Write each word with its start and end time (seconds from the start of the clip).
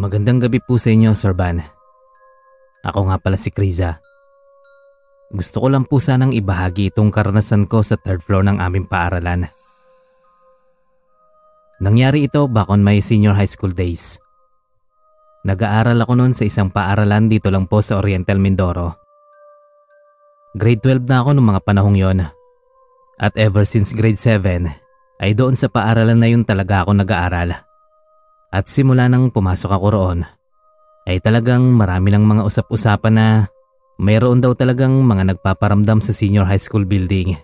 Magandang 0.00 0.40
gabi 0.40 0.64
po 0.64 0.80
sa 0.80 0.88
inyo, 0.96 1.12
Sir 1.12 1.36
Van. 1.36 1.60
Ako 2.88 3.12
nga 3.12 3.20
pala 3.20 3.36
si 3.36 3.52
Kriza. 3.52 4.00
Gusto 5.28 5.60
ko 5.60 5.68
lang 5.68 5.84
po 5.84 6.00
sanang 6.00 6.32
ibahagi 6.32 6.88
itong 6.88 7.12
karanasan 7.12 7.68
ko 7.68 7.84
sa 7.84 8.00
third 8.00 8.24
floor 8.24 8.48
ng 8.48 8.64
aming 8.64 8.88
paaralan. 8.88 9.52
Nangyari 11.84 12.24
ito 12.24 12.48
back 12.48 12.72
on 12.72 12.80
my 12.80 12.96
senior 13.04 13.36
high 13.36 13.52
school 13.52 13.76
days. 13.76 14.16
Nag-aaral 15.44 16.00
ako 16.00 16.16
noon 16.16 16.32
sa 16.32 16.48
isang 16.48 16.72
paaralan 16.72 17.28
dito 17.28 17.52
lang 17.52 17.68
po 17.68 17.84
sa 17.84 18.00
Oriental 18.00 18.40
Mindoro. 18.40 18.96
Grade 20.56 20.96
12 20.96 21.04
na 21.12 21.20
ako 21.20 21.36
noong 21.36 21.48
mga 21.52 21.60
panahong 21.60 21.96
yon. 22.00 22.24
At 23.20 23.36
ever 23.36 23.68
since 23.68 23.92
grade 23.92 24.16
7 24.16 24.64
ay 25.20 25.36
doon 25.36 25.60
sa 25.60 25.68
paaralan 25.68 26.16
na 26.16 26.32
yun 26.32 26.40
talaga 26.40 26.88
ako 26.88 26.96
nag-aaral. 26.96 27.68
At 28.50 28.66
simula 28.66 29.06
nang 29.06 29.30
pumasok 29.30 29.70
ako 29.70 29.86
roon 29.94 30.18
ay 31.06 31.22
talagang 31.22 31.62
marami 31.74 32.10
lang 32.10 32.26
mga 32.26 32.42
usap-usapan 32.46 33.14
na 33.14 33.26
mayroon 34.02 34.42
daw 34.42 34.54
talagang 34.58 34.94
mga 35.06 35.34
nagpaparamdam 35.34 36.02
sa 36.02 36.10
senior 36.10 36.44
high 36.46 36.60
school 36.60 36.82
building 36.82 37.38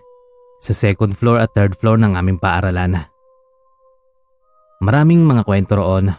sa 0.59 0.73
second 0.75 1.15
floor 1.15 1.39
at 1.39 1.53
third 1.55 1.77
floor 1.79 1.95
ng 2.01 2.17
aming 2.17 2.41
paaralan. 2.41 3.07
Maraming 4.77 5.25
mga 5.25 5.41
kwento 5.45 5.73
roon, 5.77 6.13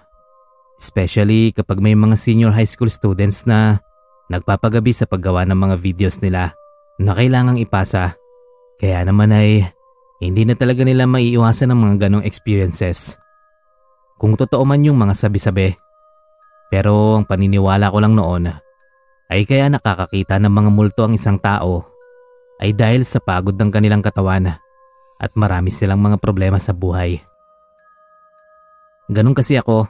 especially 0.78 1.54
kapag 1.54 1.78
may 1.78 1.94
mga 1.94 2.16
senior 2.18 2.50
high 2.54 2.66
school 2.66 2.90
students 2.90 3.46
na 3.46 3.78
nagpapagabi 4.30 4.90
sa 4.94 5.06
paggawa 5.06 5.46
ng 5.46 5.58
mga 5.58 5.76
videos 5.78 6.18
nila 6.22 6.54
na 6.98 7.12
kailangang 7.14 7.58
ipasa. 7.58 8.18
Kaya 8.78 9.02
naman 9.06 9.34
ay 9.34 9.66
hindi 10.18 10.42
na 10.42 10.54
talaga 10.58 10.82
nila 10.82 11.06
maiiwasan 11.06 11.70
ng 11.70 11.78
mga 11.78 11.96
ganong 12.06 12.26
experiences. 12.26 13.14
Kung 14.18 14.34
totoo 14.34 14.66
man 14.66 14.82
yung 14.82 14.98
mga 14.98 15.14
sabi-sabi. 15.14 15.78
Pero 16.68 17.16
ang 17.16 17.24
paniniwala 17.24 17.88
ko 17.88 17.98
lang 18.02 18.18
noon 18.18 18.50
ay 19.30 19.46
kaya 19.46 19.70
nakakakita 19.70 20.42
ng 20.42 20.52
mga 20.52 20.70
multo 20.74 21.06
ang 21.06 21.14
isang 21.14 21.38
tao 21.38 21.86
ay 22.58 22.74
dahil 22.74 23.06
sa 23.06 23.22
pagod 23.22 23.54
ng 23.54 23.70
kanilang 23.70 24.02
katawan 24.02 24.58
at 25.18 25.30
marami 25.38 25.70
silang 25.70 26.02
mga 26.02 26.18
problema 26.18 26.58
sa 26.58 26.74
buhay. 26.74 27.22
Ganon 29.08 29.32
kasi 29.32 29.56
ako. 29.56 29.88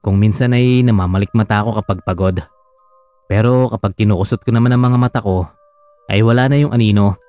Kung 0.00 0.16
minsan 0.16 0.56
ay 0.56 0.80
namamalikmata 0.80 1.60
ako 1.60 1.84
kapag 1.84 1.98
pagod. 2.06 2.36
Pero 3.28 3.68
kapag 3.68 3.98
kinukusot 3.98 4.40
ko 4.40 4.50
naman 4.54 4.72
ang 4.72 4.80
mga 4.80 4.96
mata 4.96 5.20
ko, 5.20 5.44
ay 6.08 6.24
wala 6.24 6.48
na 6.48 6.56
yung 6.56 6.72
anino 6.72 7.20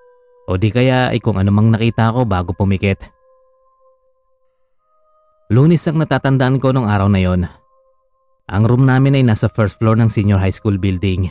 o 0.48 0.58
di 0.58 0.74
kaya 0.74 1.12
ay 1.12 1.20
kung 1.20 1.38
anumang 1.38 1.70
nakita 1.70 2.16
ko 2.16 2.24
bago 2.24 2.56
pumikit. 2.56 3.21
Lunis 5.52 5.84
ang 5.84 6.00
natatandaan 6.00 6.64
ko 6.64 6.72
nung 6.72 6.88
araw 6.88 7.12
na 7.12 7.20
yon. 7.20 7.44
Ang 8.48 8.64
room 8.64 8.88
namin 8.88 9.20
ay 9.20 9.24
nasa 9.28 9.52
first 9.52 9.76
floor 9.84 10.00
ng 10.00 10.08
senior 10.08 10.40
high 10.40 10.56
school 10.56 10.80
building. 10.80 11.28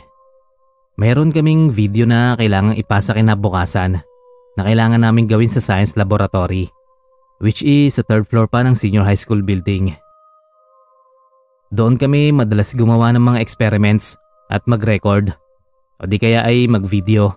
Meron 0.93 1.33
kaming 1.33 1.73
video 1.73 2.05
na 2.05 2.37
kailangang 2.37 2.77
ipasa 2.77 3.17
kinabukasan 3.17 3.97
na 4.53 4.61
kailangan 4.61 5.01
namin 5.01 5.25
gawin 5.25 5.49
sa 5.49 5.57
science 5.57 5.97
laboratory 5.97 6.69
which 7.41 7.65
is 7.65 7.97
sa 7.97 8.05
third 8.05 8.29
floor 8.29 8.45
pa 8.45 8.61
ng 8.61 8.77
senior 8.77 9.01
high 9.01 9.17
school 9.17 9.41
building. 9.41 9.97
Doon 11.73 11.97
kami 11.97 12.29
madalas 12.29 12.77
gumawa 12.77 13.09
ng 13.17 13.25
mga 13.25 13.41
experiments 13.41 14.13
at 14.53 14.61
mag-record 14.69 15.33
o 15.97 16.05
di 16.05 16.21
kaya 16.21 16.45
ay 16.45 16.69
mag-video 16.69 17.33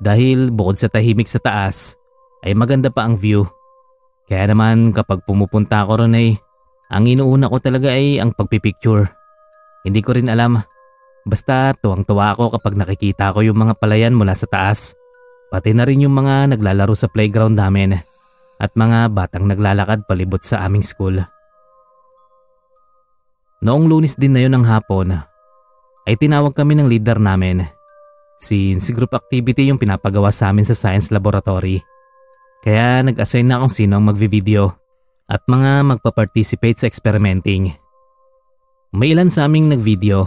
dahil 0.00 0.48
bukod 0.48 0.80
sa 0.80 0.88
tahimik 0.88 1.28
sa 1.28 1.44
taas 1.44 1.92
ay 2.40 2.56
maganda 2.56 2.88
pa 2.88 3.04
ang 3.04 3.20
view 3.20 3.44
kaya 4.26 4.50
naman 4.50 4.90
kapag 4.90 5.22
pumupunta 5.22 5.86
ako 5.86 6.02
ron 6.02 6.18
ay 6.18 6.34
ang 6.90 7.06
inuuna 7.06 7.50
ko 7.50 7.58
talaga 7.62 7.94
ay 7.94 8.18
ang 8.18 8.34
pagpipicture. 8.34 9.06
Hindi 9.86 10.02
ko 10.02 10.18
rin 10.18 10.30
alam. 10.30 10.58
Basta 11.26 11.74
tuwang-tuwa 11.78 12.34
ako 12.34 12.58
kapag 12.58 12.78
nakikita 12.78 13.34
ko 13.34 13.42
yung 13.42 13.58
mga 13.58 13.78
palayan 13.78 14.14
mula 14.14 14.34
sa 14.34 14.46
taas. 14.46 14.94
Pati 15.50 15.74
na 15.74 15.86
rin 15.86 16.02
yung 16.02 16.14
mga 16.14 16.54
naglalaro 16.54 16.94
sa 16.94 17.10
playground 17.10 17.58
namin 17.58 17.98
at 18.58 18.70
mga 18.74 19.10
batang 19.14 19.46
naglalakad 19.46 20.06
palibot 20.06 20.42
sa 20.42 20.62
aming 20.66 20.82
school. 20.82 21.22
Noong 23.62 23.86
lunis 23.90 24.14
din 24.14 24.34
na 24.34 24.42
yun 24.42 24.54
ng 24.54 24.66
hapon, 24.66 25.16
ay 26.06 26.14
tinawag 26.14 26.54
kami 26.54 26.78
ng 26.78 26.86
leader 26.86 27.18
namin. 27.18 27.66
Since 28.38 28.94
group 28.94 29.16
activity 29.16 29.72
yung 29.72 29.80
pinapagawa 29.80 30.30
sa 30.30 30.52
amin 30.52 30.62
sa 30.62 30.76
science 30.76 31.10
laboratory. 31.10 31.82
Kaya 32.66 32.98
nag-assign 33.06 33.46
na 33.46 33.62
kung 33.62 33.70
sino 33.70 33.94
ang 33.94 34.10
magvi-video 34.10 34.74
at 35.30 35.38
mga 35.46 35.86
magpa-participate 35.86 36.82
sa 36.82 36.90
experimenting. 36.90 37.70
May 38.90 39.14
ilan 39.14 39.30
sa 39.30 39.46
aming 39.46 39.70
nag-video 39.70 40.26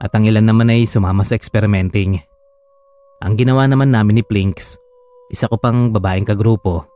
at 0.00 0.08
ang 0.16 0.24
ilan 0.24 0.48
naman 0.48 0.72
ay 0.72 0.88
sumama 0.88 1.20
sa 1.20 1.36
experimenting. 1.36 2.16
Ang 3.20 3.36
ginawa 3.36 3.68
naman 3.68 3.92
namin 3.92 4.20
ni 4.20 4.24
Plinks, 4.24 4.80
isa 5.28 5.52
ko 5.52 5.60
pang 5.60 5.92
babaeng 5.92 6.24
kagrupo, 6.24 6.88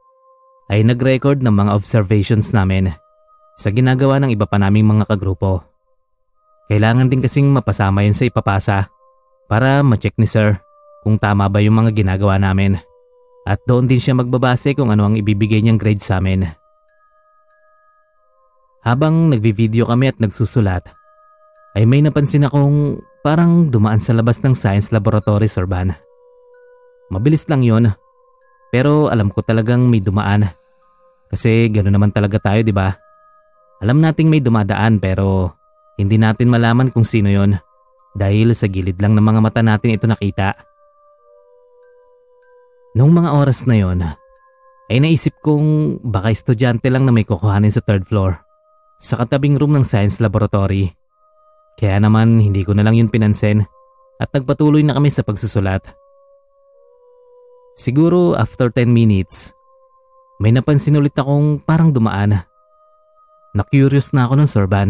ay 0.73 0.81
nag-record 0.81 1.45
ng 1.45 1.53
mga 1.53 1.77
observations 1.77 2.49
namin 2.57 2.89
sa 3.61 3.69
ginagawa 3.69 4.17
ng 4.17 4.33
iba 4.33 4.49
pa 4.49 4.57
naming 4.57 4.89
mga 4.89 5.13
kagrupo. 5.13 5.61
Kailangan 6.73 7.13
din 7.13 7.21
kasing 7.21 7.53
mapasama 7.53 8.01
yun 8.09 8.17
sa 8.17 8.25
ipapasa 8.25 8.89
para 9.45 9.85
ma-check 9.85 10.17
ni 10.17 10.25
sir 10.25 10.57
kung 11.05 11.21
tama 11.21 11.53
ba 11.53 11.61
yung 11.61 11.85
mga 11.85 11.93
ginagawa 11.93 12.41
namin. 12.41 12.81
At 13.49 13.61
doon 13.65 13.89
din 13.89 14.01
siya 14.01 14.17
magbabase 14.17 14.77
kung 14.77 14.93
ano 14.93 15.09
ang 15.09 15.17
ibibigay 15.17 15.65
niyang 15.65 15.81
grade 15.81 16.05
sa 16.05 16.21
amin. 16.21 16.45
Habang 18.81 19.33
nagbi-video 19.33 19.85
kami 19.89 20.09
at 20.09 20.17
nagsusulat, 20.21 20.89
ay 21.77 21.85
may 21.85 22.01
napansin 22.01 22.49
akong 22.49 23.01
parang 23.21 23.69
dumaan 23.69 24.01
sa 24.01 24.17
labas 24.17 24.41
ng 24.41 24.57
science 24.57 24.89
laboratory, 24.91 25.47
Sir 25.47 25.69
Van. 25.69 25.93
Mabilis 27.13 27.45
lang 27.51 27.61
yon, 27.61 27.93
pero 28.73 29.13
alam 29.13 29.29
ko 29.29 29.45
talagang 29.45 29.85
may 29.91 30.01
dumaan. 30.01 30.49
Kasi 31.29 31.69
gano'n 31.69 31.95
naman 31.95 32.11
talaga 32.11 32.41
tayo, 32.41 32.65
di 32.65 32.73
ba? 32.73 32.91
Alam 33.81 34.01
nating 34.01 34.29
may 34.29 34.45
dumadaan 34.45 35.01
pero 35.01 35.57
hindi 35.97 36.21
natin 36.21 36.53
malaman 36.53 36.93
kung 36.93 37.05
sino 37.05 37.33
yon 37.33 37.57
dahil 38.17 38.53
sa 38.53 38.69
gilid 38.69 39.01
lang 39.01 39.17
ng 39.17 39.25
mga 39.25 39.41
mata 39.41 39.61
natin 39.65 39.97
ito 39.97 40.05
nakita. 40.05 40.70
Noong 42.91 43.13
mga 43.15 43.31
oras 43.39 43.71
na 43.71 43.79
yon, 43.79 44.03
ay 44.91 44.99
naisip 44.99 45.39
kong 45.47 46.03
baka 46.03 46.35
estudyante 46.35 46.91
lang 46.91 47.07
na 47.07 47.15
may 47.15 47.23
kukuhanin 47.23 47.71
sa 47.71 47.79
third 47.79 48.11
floor 48.11 48.43
sa 48.99 49.15
katabing 49.15 49.55
room 49.55 49.71
ng 49.79 49.87
science 49.87 50.19
laboratory. 50.19 50.91
Kaya 51.79 52.03
naman 52.03 52.43
hindi 52.43 52.67
ko 52.67 52.75
na 52.75 52.83
lang 52.83 52.99
yun 52.99 53.07
pinansin 53.07 53.63
at 54.19 54.29
nagpatuloy 54.35 54.83
na 54.83 54.99
kami 54.99 55.09
sa 55.09 55.23
pagsusulat. 55.23 55.87
Siguro 57.79 58.35
after 58.35 58.69
10 58.69 58.91
minutes, 58.91 59.55
may 60.43 60.51
napansin 60.51 60.99
ulit 60.99 61.15
akong 61.15 61.63
parang 61.63 61.95
dumaan. 61.95 62.43
Na-curious 63.55 64.11
na 64.11 64.27
ako 64.27 64.35
ng 64.37 64.51
sorban. 64.51 64.89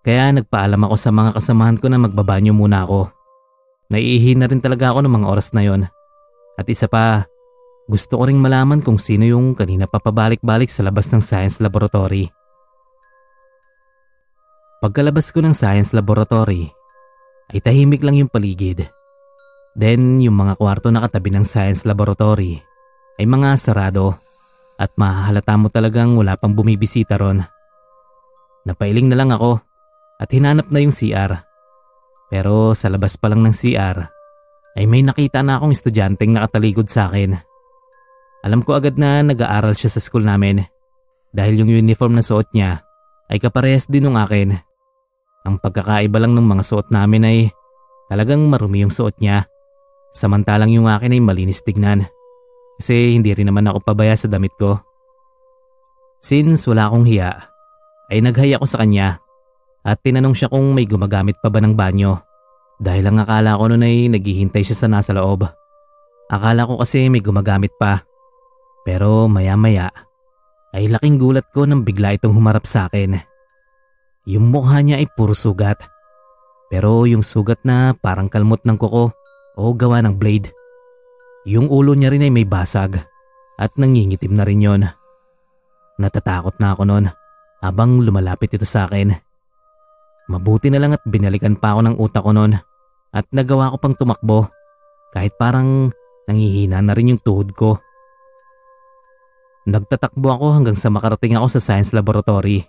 Kaya 0.00 0.32
nagpaalam 0.32 0.80
ako 0.88 0.96
sa 0.96 1.12
mga 1.12 1.36
kasamahan 1.36 1.76
ko 1.76 1.92
na 1.92 2.00
magbabanyo 2.00 2.56
muna 2.56 2.88
ako. 2.88 3.12
Naiihi 3.92 4.34
na 4.40 4.48
rin 4.48 4.64
talaga 4.64 4.96
ako 4.96 5.04
ng 5.04 5.12
mga 5.12 5.26
oras 5.28 5.52
na 5.52 5.62
yon. 5.62 5.82
At 6.58 6.66
isa 6.66 6.90
pa, 6.90 7.22
gusto 7.86 8.18
ko 8.18 8.26
ring 8.26 8.42
malaman 8.42 8.82
kung 8.82 8.98
sino 8.98 9.22
yung 9.22 9.54
kanina 9.54 9.86
papabalik-balik 9.86 10.66
sa 10.66 10.82
labas 10.82 11.06
ng 11.14 11.22
science 11.22 11.62
laboratory. 11.62 12.26
Pagkalabas 14.82 15.30
ko 15.30 15.38
ng 15.38 15.54
science 15.54 15.94
laboratory, 15.94 16.66
ay 17.54 17.62
tahimik 17.62 18.02
lang 18.02 18.18
yung 18.18 18.30
paligid. 18.30 18.90
Then 19.78 20.18
yung 20.18 20.34
mga 20.34 20.58
kwarto 20.58 20.90
na 20.90 21.06
katabi 21.06 21.30
ng 21.30 21.46
science 21.46 21.86
laboratory 21.86 22.58
ay 23.22 23.24
mga 23.24 23.54
sarado 23.54 24.18
at 24.74 24.90
mahahalata 24.98 25.54
mo 25.54 25.70
talagang 25.70 26.18
wala 26.18 26.34
pang 26.34 26.52
bumibisita 26.52 27.14
ron. 27.14 27.46
Napailing 28.66 29.06
na 29.06 29.16
lang 29.16 29.30
ako 29.30 29.62
at 30.18 30.28
hinanap 30.28 30.68
na 30.74 30.82
yung 30.82 30.94
CR. 30.94 31.38
Pero 32.28 32.74
sa 32.74 32.90
labas 32.90 33.14
pa 33.16 33.30
lang 33.30 33.46
ng 33.46 33.54
CR 33.54 34.17
ay 34.78 34.86
may 34.86 35.02
nakita 35.02 35.42
na 35.42 35.58
akong 35.58 35.74
estudyanteng 35.74 36.30
nakatalikod 36.30 36.86
sa 36.86 37.10
akin. 37.10 37.34
Alam 38.46 38.62
ko 38.62 38.78
agad 38.78 38.94
na 38.94 39.26
nag-aaral 39.26 39.74
siya 39.74 39.90
sa 39.90 39.98
school 39.98 40.22
namin 40.22 40.62
dahil 41.34 41.58
yung 41.58 41.70
uniform 41.82 42.14
na 42.14 42.22
suot 42.22 42.54
niya 42.54 42.86
ay 43.26 43.42
kaparehas 43.42 43.90
din 43.90 44.06
ng 44.06 44.14
akin. 44.14 44.54
Ang 45.42 45.58
pagkakaiba 45.58 46.22
lang 46.22 46.38
ng 46.38 46.46
mga 46.46 46.62
suot 46.62 46.94
namin 46.94 47.26
ay 47.26 47.38
talagang 48.06 48.46
marumi 48.46 48.86
yung 48.86 48.94
suot 48.94 49.18
niya 49.18 49.50
samantalang 50.14 50.70
yung 50.70 50.86
akin 50.86 51.12
ay 51.14 51.20
malinis 51.20 51.60
tignan 51.66 52.06
kasi 52.78 53.18
hindi 53.18 53.34
rin 53.34 53.50
naman 53.50 53.66
ako 53.66 53.82
pabaya 53.82 54.14
sa 54.14 54.30
damit 54.30 54.54
ko. 54.54 54.78
Since 56.22 56.70
wala 56.70 56.86
akong 56.86 57.06
hiya 57.06 57.34
ay 58.14 58.22
naghaya 58.22 58.62
ako 58.62 58.66
sa 58.70 58.78
kanya 58.86 59.18
at 59.82 59.98
tinanong 60.02 60.38
siya 60.38 60.50
kung 60.50 60.70
may 60.74 60.86
gumagamit 60.86 61.38
pa 61.42 61.50
ba 61.50 61.58
ng 61.58 61.74
banyo 61.74 62.27
dahil 62.78 63.10
ang 63.10 63.18
akala 63.18 63.58
ko 63.58 63.66
noon 63.66 63.82
ay 63.82 64.06
naghihintay 64.06 64.62
siya 64.62 64.86
sa 64.86 64.86
nasa 64.86 65.10
loob. 65.10 65.50
Akala 66.30 66.62
ko 66.62 66.78
kasi 66.78 67.10
may 67.10 67.18
gumagamit 67.18 67.74
pa. 67.74 68.06
Pero 68.86 69.26
maya 69.26 69.58
maya 69.58 69.90
ay 70.70 70.86
laking 70.86 71.18
gulat 71.18 71.50
ko 71.50 71.66
nang 71.66 71.82
bigla 71.82 72.14
itong 72.14 72.32
humarap 72.32 72.64
sa 72.64 72.86
akin. 72.86 73.18
Yung 74.30 74.46
mukha 74.54 74.78
niya 74.78 75.02
ay 75.02 75.10
puro 75.10 75.34
sugat. 75.34 75.82
Pero 76.70 77.02
yung 77.08 77.26
sugat 77.26 77.58
na 77.66 77.96
parang 77.98 78.30
kalmot 78.30 78.62
ng 78.62 78.78
kuko 78.78 79.10
o 79.58 79.62
gawa 79.74 79.98
ng 80.04 80.14
blade. 80.14 80.54
Yung 81.48 81.66
ulo 81.66 81.96
niya 81.98 82.14
rin 82.14 82.22
ay 82.22 82.30
may 82.30 82.46
basag 82.46 83.02
at 83.58 83.72
nangingitim 83.74 84.38
na 84.38 84.44
rin 84.46 84.62
yon. 84.62 84.82
Natatakot 85.98 86.60
na 86.62 86.76
ako 86.76 86.82
noon 86.86 87.10
habang 87.58 87.98
lumalapit 88.04 88.54
ito 88.54 88.68
sa 88.68 88.86
akin. 88.86 89.16
Mabuti 90.28 90.68
na 90.68 90.78
lang 90.78 90.92
at 90.92 91.02
binalikan 91.08 91.56
pa 91.56 91.74
ako 91.74 91.80
ng 91.88 91.96
utak 91.98 92.22
ko 92.22 92.30
noon 92.36 92.67
at 93.12 93.24
nagawa 93.32 93.72
ko 93.72 93.76
pang 93.80 93.96
tumakbo 93.96 94.48
kahit 95.12 95.34
parang 95.40 95.92
nangihina 96.28 96.84
na 96.84 96.92
rin 96.92 97.16
yung 97.16 97.22
tuhod 97.22 97.56
ko. 97.56 97.80
Nagtatakbo 99.68 100.28
ako 100.32 100.46
hanggang 100.56 100.76
sa 100.76 100.88
makarating 100.88 101.36
ako 101.36 101.56
sa 101.56 101.60
science 101.60 101.92
laboratory 101.92 102.64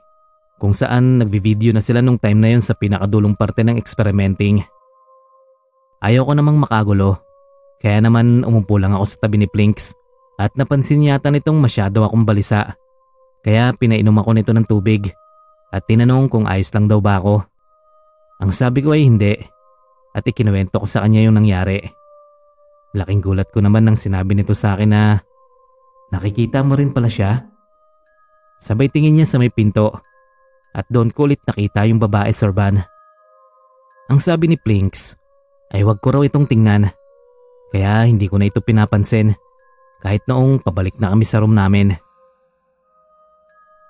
kung 0.60 0.76
saan 0.76 1.24
nagbibideo 1.24 1.72
na 1.72 1.80
sila 1.80 2.04
nung 2.04 2.20
time 2.20 2.40
na 2.40 2.50
yon 2.52 2.64
sa 2.64 2.76
pinakadulong 2.76 3.36
parte 3.40 3.64
ng 3.64 3.80
experimenting. 3.80 4.60
Ayaw 6.04 6.28
ko 6.28 6.32
namang 6.36 6.60
makagulo 6.60 7.20
kaya 7.80 8.04
naman 8.04 8.44
umupo 8.44 8.76
lang 8.76 8.92
ako 8.92 9.06
sa 9.08 9.18
tabi 9.24 9.40
ni 9.40 9.48
Plinks 9.48 9.96
at 10.36 10.52
napansin 10.60 11.04
yata 11.04 11.32
nitong 11.32 11.56
masyado 11.56 12.04
akong 12.04 12.28
balisa. 12.28 12.76
Kaya 13.40 13.72
pinainom 13.72 14.16
ako 14.20 14.36
nito 14.36 14.52
ng 14.52 14.68
tubig 14.68 15.08
at 15.72 15.88
tinanong 15.88 16.28
kung 16.28 16.44
ayos 16.44 16.72
lang 16.76 16.92
daw 16.92 17.00
ba 17.00 17.24
ako. 17.24 17.44
Ang 18.44 18.52
sabi 18.52 18.84
ko 18.84 18.92
ay 18.92 19.08
hindi 19.08 19.36
at 20.20 20.28
ikinuwento 20.28 20.84
ko 20.84 20.84
sa 20.84 21.08
kanya 21.08 21.24
yung 21.24 21.40
nangyari. 21.40 21.80
Laking 22.92 23.24
gulat 23.24 23.48
ko 23.56 23.64
naman 23.64 23.88
nang 23.88 23.96
sinabi 23.96 24.36
nito 24.36 24.52
sa 24.52 24.76
akin 24.76 24.92
na 24.92 25.24
nakikita 26.12 26.60
mo 26.60 26.76
rin 26.76 26.92
pala 26.92 27.08
siya. 27.08 27.48
Sabay 28.60 28.92
tingin 28.92 29.16
niya 29.16 29.32
sa 29.32 29.40
may 29.40 29.48
pinto 29.48 30.04
at 30.76 30.84
doon 30.92 31.16
ko 31.16 31.24
ulit 31.24 31.40
nakita 31.48 31.88
yung 31.88 32.04
babae 32.04 32.36
Sorban. 32.36 32.84
Ang 34.12 34.20
sabi 34.20 34.52
ni 34.52 34.58
Plinks 34.60 35.16
ay 35.72 35.88
wag 35.88 36.04
ko 36.04 36.12
raw 36.12 36.22
itong 36.26 36.50
tingnan 36.50 36.92
kaya 37.70 38.10
hindi 38.10 38.26
ko 38.26 38.42
na 38.42 38.50
ito 38.50 38.60
pinapansin 38.60 39.38
kahit 40.02 40.26
noong 40.26 40.66
pabalik 40.66 40.98
na 40.98 41.14
kami 41.14 41.24
sa 41.24 41.40
room 41.40 41.54
namin. 41.54 41.94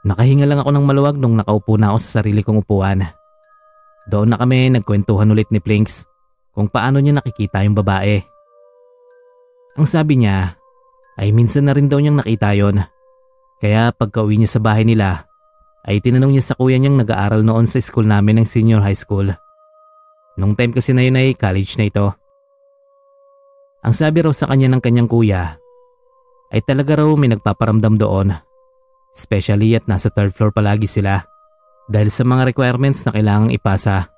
Nakahinga 0.04 0.48
lang 0.48 0.60
ako 0.60 0.70
ng 0.76 0.86
maluwag 0.86 1.16
nung 1.20 1.40
nakaupo 1.40 1.76
na 1.80 1.92
ako 1.92 1.98
sa 2.04 2.20
sarili 2.20 2.44
kong 2.44 2.64
upuan. 2.64 3.04
Doon 4.12 4.32
na 4.32 4.38
kami 4.40 4.72
nagkwentuhan 4.76 5.32
ulit 5.32 5.48
ni 5.52 5.64
Plinks 5.64 6.09
kung 6.60 6.68
paano 6.68 7.00
niya 7.00 7.16
nakikita 7.16 7.64
yung 7.64 7.72
babae. 7.72 8.20
Ang 9.80 9.88
sabi 9.88 10.20
niya 10.20 10.60
ay 11.16 11.32
minsan 11.32 11.64
na 11.64 11.72
rin 11.72 11.88
daw 11.88 12.04
niyang 12.04 12.20
nakita 12.20 12.52
yon. 12.52 12.84
Kaya 13.64 13.96
pagka 13.96 14.28
uwi 14.28 14.44
niya 14.44 14.60
sa 14.60 14.60
bahay 14.60 14.84
nila 14.84 15.24
ay 15.88 16.04
tinanong 16.04 16.36
niya 16.36 16.52
sa 16.52 16.60
kuya 16.60 16.76
niyang 16.76 17.00
nag-aaral 17.00 17.48
noon 17.48 17.64
sa 17.64 17.80
school 17.80 18.04
namin 18.04 18.44
ng 18.44 18.48
senior 18.48 18.84
high 18.84 19.00
school. 19.00 19.32
Nung 20.36 20.60
time 20.60 20.76
kasi 20.76 20.92
na 20.92 21.08
yun 21.08 21.16
ay 21.16 21.32
college 21.32 21.80
na 21.80 21.88
ito. 21.88 22.12
Ang 23.80 23.96
sabi 23.96 24.20
raw 24.20 24.36
sa 24.36 24.52
kanya 24.52 24.68
ng 24.68 24.84
kanyang 24.84 25.08
kuya 25.08 25.56
ay 26.52 26.60
talaga 26.68 27.00
raw 27.00 27.08
may 27.16 27.32
nagpaparamdam 27.32 27.96
doon. 27.96 28.36
Especially 29.16 29.80
at 29.80 29.88
nasa 29.88 30.12
third 30.12 30.36
floor 30.36 30.52
palagi 30.52 30.92
sila 30.92 31.24
dahil 31.88 32.12
sa 32.12 32.28
mga 32.28 32.52
requirements 32.52 33.08
na 33.08 33.16
kailangang 33.16 33.56
ipasa 33.56 34.12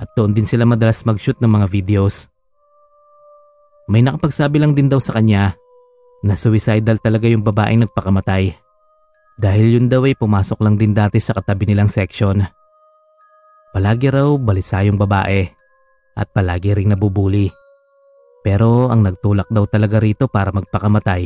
at 0.00 0.08
doon 0.16 0.32
din 0.32 0.48
sila 0.48 0.64
madalas 0.64 1.04
mag-shoot 1.04 1.36
ng 1.36 1.52
mga 1.60 1.66
videos. 1.68 2.32
May 3.84 4.00
nakapagsabi 4.00 4.56
lang 4.56 4.72
din 4.72 4.88
daw 4.88 4.96
sa 4.96 5.20
kanya 5.20 5.52
na 6.24 6.32
suicidal 6.32 6.96
talaga 7.04 7.28
yung 7.28 7.44
babaeng 7.44 7.84
nagpakamatay. 7.84 8.56
Dahil 9.36 9.76
yun 9.76 9.86
daw 9.92 10.08
ay 10.08 10.16
pumasok 10.16 10.60
lang 10.64 10.80
din 10.80 10.96
dati 10.96 11.20
sa 11.20 11.36
katabi 11.36 11.68
nilang 11.68 11.88
section. 11.92 12.40
Palagi 13.76 14.08
raw 14.08 14.28
balisa 14.40 14.80
yung 14.84 14.96
babae 14.96 15.44
at 16.16 16.28
palagi 16.32 16.76
ring 16.76 16.92
nabubuli. 16.92 17.48
Pero 18.40 18.88
ang 18.88 19.04
nagtulak 19.04 19.52
daw 19.52 19.68
talaga 19.68 20.00
rito 20.00 20.28
para 20.28 20.48
magpakamatay 20.48 21.22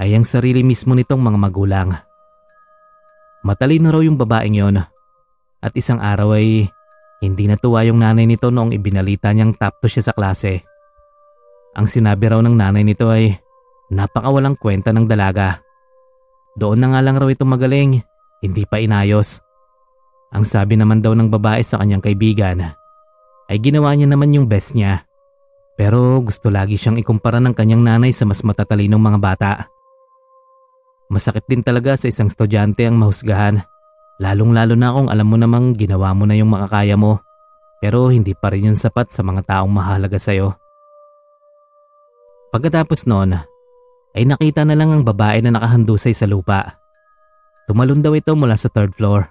ay 0.00 0.10
ang 0.16 0.24
sarili 0.24 0.64
mismo 0.64 0.96
nitong 0.96 1.20
mga 1.20 1.38
magulang. 1.38 1.88
Matalino 3.44 3.92
raw 3.92 4.00
yung 4.00 4.16
babaeng 4.16 4.56
yon 4.56 4.76
at 5.62 5.72
isang 5.76 6.00
araw 6.00 6.36
ay 6.36 6.72
hindi 7.22 7.46
natuwa 7.46 7.86
yung 7.86 8.02
nanay 8.02 8.26
nito 8.26 8.50
noong 8.50 8.74
ibinalita 8.74 9.30
niyang 9.30 9.54
top 9.54 9.78
to 9.78 9.86
siya 9.86 10.10
sa 10.10 10.12
klase. 10.12 10.66
Ang 11.78 11.86
sinabi 11.86 12.26
raw 12.26 12.42
ng 12.42 12.58
nanay 12.58 12.82
nito 12.82 13.06
ay 13.06 13.38
napakawalang 13.94 14.58
kwenta 14.58 14.90
ng 14.90 15.06
dalaga 15.06 15.62
doon 16.52 16.84
na 16.84 16.92
nga 16.92 17.00
lang 17.00 17.16
raw 17.16 17.28
ito 17.32 17.48
magaling, 17.48 18.04
hindi 18.44 18.62
pa 18.68 18.76
inayos. 18.76 19.40
Ang 20.32 20.44
sabi 20.44 20.76
naman 20.76 21.00
daw 21.00 21.16
ng 21.16 21.32
babae 21.32 21.64
sa 21.64 21.80
kanyang 21.80 22.04
kaibigan 22.04 22.76
ay 23.48 23.56
ginawa 23.60 23.92
niya 23.96 24.08
naman 24.08 24.32
yung 24.36 24.48
best 24.48 24.76
niya. 24.76 25.04
Pero 25.76 26.20
gusto 26.20 26.52
lagi 26.52 26.76
siyang 26.76 27.00
ikumpara 27.00 27.40
ng 27.40 27.56
kanyang 27.56 27.84
nanay 27.84 28.12
sa 28.12 28.28
mas 28.28 28.44
matatalinong 28.44 29.00
mga 29.00 29.18
bata. 29.20 29.50
Masakit 31.08 31.44
din 31.48 31.64
talaga 31.64 31.96
sa 31.96 32.08
isang 32.08 32.28
estudyante 32.28 32.84
ang 32.84 33.00
mahusgahan. 33.00 33.64
Lalong 34.20 34.52
lalo 34.52 34.74
na 34.76 34.92
kung 34.92 35.08
alam 35.08 35.26
mo 35.28 35.36
namang 35.40 35.72
ginawa 35.78 36.12
mo 36.12 36.28
na 36.28 36.36
yung 36.36 36.52
makakaya 36.52 36.98
mo. 36.98 37.22
Pero 37.80 38.12
hindi 38.12 38.36
pa 38.36 38.52
rin 38.52 38.72
yun 38.72 38.78
sapat 38.78 39.10
sa 39.10 39.24
mga 39.24 39.42
taong 39.48 39.72
mahalaga 39.72 40.20
sa'yo. 40.20 40.54
Pagkatapos 42.52 43.08
noon, 43.08 43.40
ay 44.12 44.28
nakita 44.28 44.68
na 44.68 44.76
lang 44.76 44.92
ang 44.92 45.02
babae 45.02 45.40
na 45.40 45.56
nakahandusay 45.56 46.12
sa 46.12 46.28
lupa. 46.28 46.76
Tumalon 47.64 48.04
daw 48.04 48.12
ito 48.12 48.36
mula 48.36 48.60
sa 48.60 48.68
third 48.68 48.92
floor. 48.92 49.24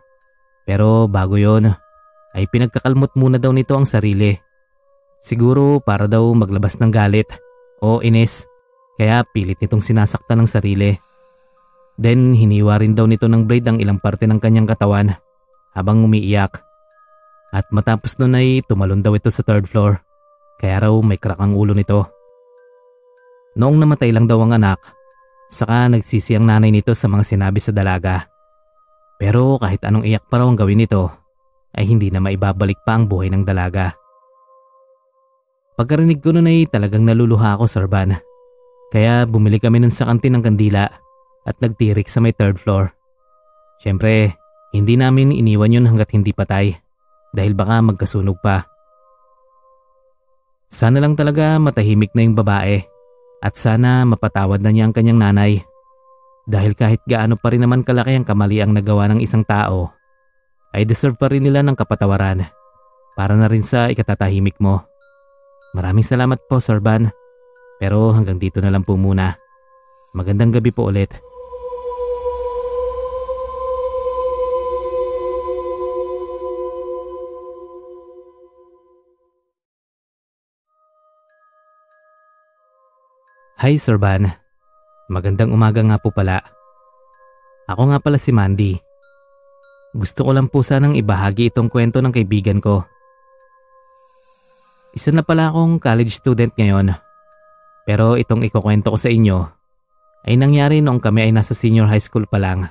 Pero 0.65 1.05
bago 1.05 1.37
yon 1.37 1.69
ay 2.31 2.47
pinagkakalmot 2.49 3.13
muna 3.13 3.37
daw 3.37 3.51
nito 3.53 3.77
ang 3.77 3.85
sarili. 3.85 4.33
Siguro 5.21 5.77
para 5.83 6.09
daw 6.09 6.25
maglabas 6.33 6.81
ng 6.81 6.89
galit 6.89 7.29
o 7.83 8.01
inis 8.01 8.49
kaya 8.97 9.21
pilit 9.29 9.61
nitong 9.61 9.83
sinasaktan 9.83 10.41
ng 10.41 10.49
sarili. 10.49 10.97
Then 11.99 12.35
hiniwa 12.35 12.79
rin 12.79 12.95
daw 12.95 13.09
nito 13.09 13.27
ng 13.27 13.47
blade 13.49 13.67
ang 13.67 13.77
ilang 13.81 13.99
parte 13.99 14.29
ng 14.29 14.39
kanyang 14.39 14.69
katawan 14.69 15.15
habang 15.75 16.03
umiiyak. 16.05 16.61
At 17.51 17.67
matapos 17.71 18.15
nun 18.19 18.37
ay 18.37 18.63
tumalon 18.63 19.03
daw 19.03 19.11
ito 19.15 19.27
sa 19.27 19.43
third 19.43 19.67
floor 19.67 19.99
kaya 20.61 20.85
raw 20.85 20.93
may 21.01 21.17
crack 21.17 21.41
ang 21.41 21.57
ulo 21.57 21.73
nito. 21.73 22.05
Noong 23.57 23.81
namatay 23.81 24.13
lang 24.13 24.29
daw 24.29 24.39
ang 24.45 24.53
anak, 24.55 24.77
saka 25.49 25.89
nagsisi 25.89 26.37
ang 26.37 26.45
nanay 26.45 26.69
nito 26.69 26.93
sa 26.93 27.09
mga 27.09 27.25
sinabi 27.25 27.57
sa 27.57 27.73
dalaga. 27.73 28.29
Pero 29.17 29.57
kahit 29.57 29.81
anong 29.81 30.05
iyak 30.05 30.29
pa 30.29 30.39
raw 30.39 30.47
ang 30.47 30.55
gawin 30.55 30.85
nito, 30.85 31.09
ay 31.73 31.89
hindi 31.89 32.13
na 32.13 32.21
maibabalik 32.21 32.79
pa 32.85 32.95
ang 32.95 33.09
buhay 33.09 33.33
ng 33.33 33.43
dalaga. 33.43 33.97
Pagkarinig 35.75 36.21
ko 36.21 36.29
nun 36.29 36.45
ay 36.47 36.69
talagang 36.69 37.09
naluluha 37.09 37.57
ako, 37.57 37.65
Sir. 37.65 37.89
Kaya 38.91 39.25
bumili 39.25 39.57
kami 39.57 39.81
nun 39.81 39.91
sa 39.91 40.05
kantin 40.05 40.37
ng 40.37 40.43
kandila 40.45 40.85
at 41.45 41.57
nagtirik 41.59 42.05
sa 42.05 42.21
may 42.21 42.33
third 42.35 42.61
floor. 42.61 42.93
Siyempre, 43.81 44.37
hindi 44.71 44.95
namin 44.95 45.33
iniwan 45.33 45.73
yun 45.73 45.85
hanggat 45.89 46.13
hindi 46.13 46.31
patay 46.31 46.77
dahil 47.33 47.57
baka 47.57 47.81
magkasunog 47.81 48.37
pa. 48.39 48.63
Sana 50.71 51.03
lang 51.03 51.19
talaga 51.19 51.59
matahimik 51.59 52.15
na 52.15 52.23
yung 52.23 52.37
babae 52.37 52.79
at 53.43 53.57
sana 53.59 54.07
mapatawad 54.07 54.63
na 54.63 54.71
niya 54.71 54.87
ang 54.87 54.95
kanyang 54.95 55.19
nanay. 55.19 55.51
Dahil 56.47 56.77
kahit 56.77 57.03
gaano 57.03 57.35
pa 57.35 57.51
rin 57.51 57.65
naman 57.65 57.83
kalaki 57.83 58.15
ang 58.15 58.25
kamali 58.25 58.63
ang 58.63 58.71
nagawa 58.71 59.11
ng 59.11 59.19
isang 59.19 59.43
tao, 59.43 59.91
ay 60.71 60.87
deserve 60.87 61.19
pa 61.19 61.27
rin 61.27 61.43
nila 61.43 61.59
ng 61.65 61.75
kapatawaran 61.75 62.47
para 63.17 63.35
na 63.35 63.51
rin 63.51 63.61
sa 63.61 63.91
ikatatahimik 63.91 64.55
mo. 64.63 64.81
Maraming 65.75 66.03
salamat 66.03 66.47
po 66.47 66.63
Sir 66.63 66.79
Van, 66.79 67.11
pero 67.79 68.15
hanggang 68.15 68.39
dito 68.39 68.63
na 68.63 68.71
lang 68.71 68.87
po 68.87 68.95
muna. 68.95 69.35
Magandang 70.15 70.55
gabi 70.55 70.71
po 70.71 70.87
ulit. 70.87 71.30
Hi 83.61 83.77
Sir 83.77 84.01
Van. 84.01 84.25
Magandang 85.05 85.53
umaga 85.53 85.85
nga 85.85 86.01
po 86.01 86.09
pala. 86.09 86.41
Ako 87.69 87.93
nga 87.93 88.01
pala 88.01 88.17
si 88.17 88.33
Mandy. 88.33 88.73
Gusto 89.93 90.25
ko 90.25 90.33
lang 90.33 90.49
po 90.49 90.65
sanang 90.65 90.97
ibahagi 90.97 91.53
itong 91.53 91.69
kwento 91.69 92.01
ng 92.01 92.09
kaibigan 92.09 92.57
ko. 92.57 92.81
Isa 94.97 95.13
na 95.13 95.21
pala 95.21 95.53
akong 95.53 95.77
college 95.77 96.09
student 96.09 96.49
ngayon. 96.57 96.97
Pero 97.85 98.17
itong 98.17 98.41
ikukwento 98.49 98.89
ko 98.89 98.97
sa 98.97 99.13
inyo 99.13 99.45
ay 100.25 100.41
nangyari 100.41 100.81
noong 100.81 100.97
kami 100.97 101.29
ay 101.29 101.31
nasa 101.37 101.53
senior 101.53 101.85
high 101.85 102.01
school 102.01 102.25
pa 102.25 102.41
lang. 102.41 102.65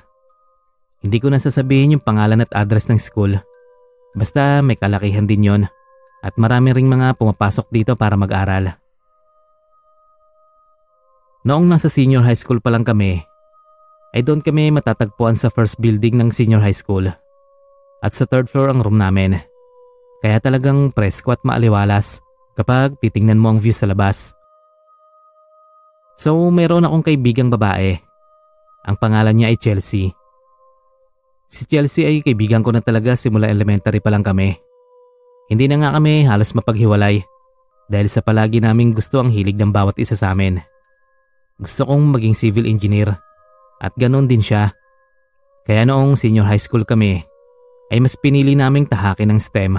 Hindi 0.99 1.23
ko 1.23 1.31
nasasabihin 1.31 1.95
yung 1.95 2.03
pangalan 2.03 2.43
at 2.43 2.51
address 2.51 2.91
ng 2.91 2.99
school. 2.99 3.39
Basta 4.11 4.59
may 4.59 4.75
kalakihan 4.75 5.23
din 5.23 5.55
yon 5.55 5.63
at 6.19 6.35
marami 6.35 6.75
ring 6.75 6.91
mga 6.91 7.15
pumapasok 7.15 7.71
dito 7.71 7.95
para 7.95 8.19
mag-aral. 8.19 8.80
Noong 11.41 11.65
nasa 11.65 11.89
senior 11.89 12.21
high 12.21 12.37
school 12.37 12.61
pa 12.61 12.69
lang 12.69 12.85
kami, 12.85 13.17
ay 14.13 14.21
doon 14.21 14.45
kami 14.45 14.69
matatagpuan 14.69 15.33
sa 15.33 15.49
first 15.49 15.79
building 15.81 16.19
ng 16.19 16.29
senior 16.29 16.61
high 16.61 16.75
school. 16.75 17.07
At 18.01 18.13
sa 18.13 18.29
third 18.29 18.45
floor 18.45 18.69
ang 18.69 18.81
room 18.85 19.01
namin. 19.01 19.41
Kaya 20.21 20.37
talagang 20.37 20.93
presko 20.93 21.33
at 21.33 21.41
maaliwalas 21.41 22.21
kapag 22.53 22.93
titingnan 23.01 23.41
mo 23.41 23.53
ang 23.53 23.59
view 23.61 23.73
sa 23.73 23.89
labas. 23.89 24.37
So 26.21 26.37
meron 26.53 26.85
akong 26.85 27.09
kaibigang 27.09 27.49
babae. 27.49 27.97
Ang 28.85 28.95
pangalan 29.01 29.33
niya 29.33 29.49
ay 29.49 29.57
Chelsea. 29.57 30.13
Si 31.49 31.65
Chelsea 31.65 32.05
ay 32.05 32.21
kaibigan 32.21 32.61
ko 32.61 32.69
na 32.69 32.85
talaga 32.85 33.17
simula 33.17 33.49
elementary 33.49 33.97
pa 33.97 34.13
lang 34.13 34.21
kami. 34.21 34.53
Hindi 35.49 35.65
na 35.65 35.81
nga 35.81 35.89
kami 35.97 36.29
halos 36.29 36.53
mapaghiwalay 36.53 37.25
dahil 37.89 38.07
sa 38.07 38.21
palagi 38.21 38.61
naming 38.61 38.93
gusto 38.93 39.19
ang 39.19 39.33
hilig 39.33 39.57
ng 39.57 39.73
bawat 39.73 39.97
isa 39.97 40.13
sa 40.13 40.31
amin. 40.31 40.70
Gusto 41.61 41.85
kong 41.85 42.17
maging 42.17 42.33
civil 42.33 42.65
engineer 42.65 43.13
at 43.77 43.93
ganon 43.93 44.25
din 44.25 44.41
siya. 44.41 44.73
Kaya 45.61 45.85
noong 45.85 46.17
senior 46.17 46.49
high 46.49 46.59
school 46.59 46.81
kami 46.81 47.21
ay 47.93 48.01
mas 48.01 48.17
pinili 48.17 48.57
naming 48.57 48.89
tahakin 48.89 49.29
ng 49.29 49.39
STEM. 49.39 49.77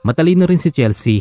Matalino 0.00 0.48
rin 0.48 0.56
si 0.56 0.72
Chelsea 0.72 1.20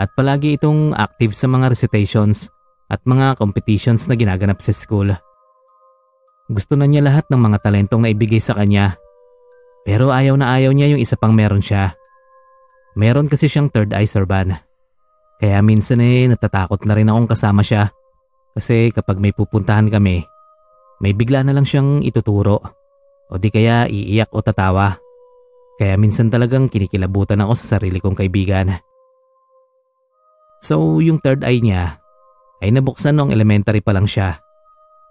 at 0.00 0.08
palagi 0.16 0.56
itong 0.56 0.96
active 0.96 1.36
sa 1.36 1.44
mga 1.52 1.68
recitations 1.68 2.48
at 2.88 3.04
mga 3.04 3.36
competitions 3.36 4.08
na 4.08 4.16
ginaganap 4.16 4.64
sa 4.64 4.72
school. 4.72 5.12
Gusto 6.48 6.80
na 6.80 6.88
niya 6.88 7.04
lahat 7.04 7.28
ng 7.28 7.40
mga 7.40 7.60
talentong 7.60 8.08
naibigay 8.08 8.40
sa 8.40 8.56
kanya 8.56 8.96
pero 9.82 10.14
ayaw 10.14 10.38
na 10.38 10.54
ayaw 10.54 10.70
niya 10.70 10.94
yung 10.94 11.02
isa 11.02 11.18
pang 11.18 11.34
meron 11.34 11.60
siya. 11.60 11.92
Meron 12.94 13.26
kasi 13.26 13.50
siyang 13.50 13.68
third 13.68 13.90
eye 13.92 14.06
sorban. 14.06 14.54
Kaya 15.42 15.58
minsan 15.58 15.98
eh 15.98 16.30
natatakot 16.30 16.86
na 16.86 16.94
rin 16.94 17.10
akong 17.10 17.26
kasama 17.26 17.66
siya 17.66 17.90
kasi 18.54 18.94
kapag 18.94 19.18
may 19.18 19.34
pupuntahan 19.34 19.90
kami, 19.90 20.22
may 21.02 21.10
bigla 21.18 21.42
na 21.42 21.50
lang 21.50 21.66
siyang 21.66 21.98
ituturo 22.06 22.62
o 23.26 23.34
di 23.42 23.50
kaya 23.50 23.90
iiyak 23.90 24.30
o 24.30 24.38
tatawa. 24.38 24.94
Kaya 25.82 25.98
minsan 25.98 26.30
talagang 26.30 26.70
kinikilabutan 26.70 27.42
ako 27.42 27.58
sa 27.58 27.74
sarili 27.74 27.98
kong 27.98 28.14
kaibigan. 28.14 28.70
So 30.62 31.02
yung 31.02 31.18
third 31.18 31.42
eye 31.42 31.58
niya 31.58 31.98
ay 32.62 32.70
nabuksan 32.70 33.18
noong 33.18 33.34
elementary 33.34 33.82
pa 33.82 33.90
lang 33.90 34.06
siya. 34.06 34.38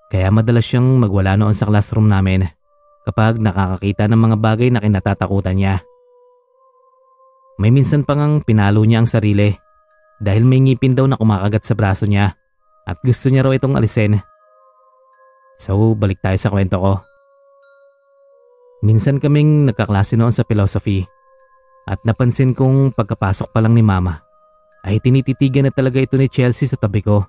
Kaya 0.08 0.32
madalas 0.32 0.64
siyang 0.64 0.96
magwala 0.96 1.36
noon 1.36 1.52
sa 1.52 1.68
classroom 1.68 2.08
namin 2.08 2.48
kapag 3.04 3.36
nakakakita 3.36 4.08
ng 4.08 4.32
mga 4.32 4.38
bagay 4.40 4.72
na 4.72 4.80
kinatatakutan 4.80 5.60
niya. 5.60 5.84
May 7.60 7.76
minsan 7.76 8.08
pang 8.08 8.24
ang 8.24 8.34
pinalo 8.48 8.80
niya 8.88 9.04
ang 9.04 9.12
sarili 9.12 9.52
dahil 10.22 10.46
may 10.46 10.62
ngipin 10.62 10.94
daw 10.94 11.10
na 11.10 11.18
kumakagat 11.18 11.66
sa 11.66 11.74
braso 11.74 12.06
niya 12.06 12.38
at 12.86 12.98
gusto 13.02 13.34
niya 13.34 13.42
raw 13.42 13.52
itong 13.52 13.74
alisin. 13.74 14.22
So 15.58 15.98
balik 15.98 16.22
tayo 16.22 16.38
sa 16.38 16.54
kwento 16.54 16.78
ko. 16.78 16.94
Minsan 18.86 19.18
kaming 19.18 19.70
nagkaklase 19.70 20.18
noon 20.18 20.34
sa 20.34 20.46
philosophy 20.46 21.06
at 21.90 21.98
napansin 22.06 22.54
kong 22.54 22.94
pagkapasok 22.94 23.50
pa 23.50 23.60
lang 23.62 23.74
ni 23.74 23.82
mama 23.82 24.22
ay 24.86 25.02
tinititigan 25.02 25.70
na 25.70 25.74
talaga 25.74 26.02
ito 26.02 26.18
ni 26.18 26.30
Chelsea 26.30 26.70
sa 26.70 26.78
tabi 26.78 27.02
ko. 27.06 27.26